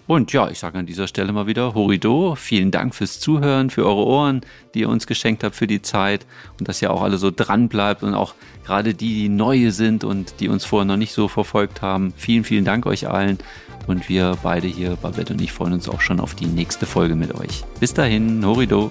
Und 0.06 0.32
ja, 0.32 0.48
ich 0.50 0.58
sage 0.58 0.76
an 0.78 0.86
dieser 0.86 1.06
Stelle 1.06 1.32
mal 1.32 1.46
wieder 1.46 1.74
Horido. 1.74 2.34
Vielen 2.34 2.70
Dank 2.72 2.94
fürs 2.96 3.20
Zuhören, 3.20 3.70
für 3.70 3.86
eure 3.86 4.04
Ohren, 4.04 4.40
die 4.74 4.80
ihr 4.80 4.88
uns 4.88 5.06
geschenkt 5.06 5.44
habt 5.44 5.54
für 5.54 5.68
die 5.68 5.82
Zeit 5.82 6.26
und 6.58 6.66
dass 6.68 6.82
ihr 6.82 6.90
auch 6.92 7.02
alle 7.02 7.16
so 7.16 7.30
dran 7.30 7.68
bleibt 7.68 8.02
und 8.02 8.14
auch 8.14 8.34
gerade 8.64 8.94
die, 8.94 9.14
die 9.14 9.28
neue 9.28 9.70
sind 9.70 10.02
und 10.02 10.40
die 10.40 10.48
uns 10.48 10.64
vorher 10.64 10.84
noch 10.86 10.96
nicht 10.96 11.12
so 11.12 11.28
verfolgt 11.28 11.80
haben. 11.80 12.12
Vielen, 12.16 12.42
vielen 12.44 12.64
Dank 12.64 12.86
euch 12.86 13.08
allen. 13.08 13.38
Und 13.86 14.08
wir 14.08 14.36
beide 14.42 14.66
hier, 14.66 14.96
Babette 14.96 15.32
und 15.32 15.40
ich, 15.40 15.52
freuen 15.52 15.74
uns 15.74 15.88
auch 15.88 16.00
schon 16.00 16.18
auf 16.18 16.34
die 16.34 16.46
nächste 16.46 16.86
Folge 16.86 17.14
mit 17.14 17.34
euch. 17.34 17.62
Bis 17.78 17.94
dahin, 17.94 18.44
Horido. 18.44 18.90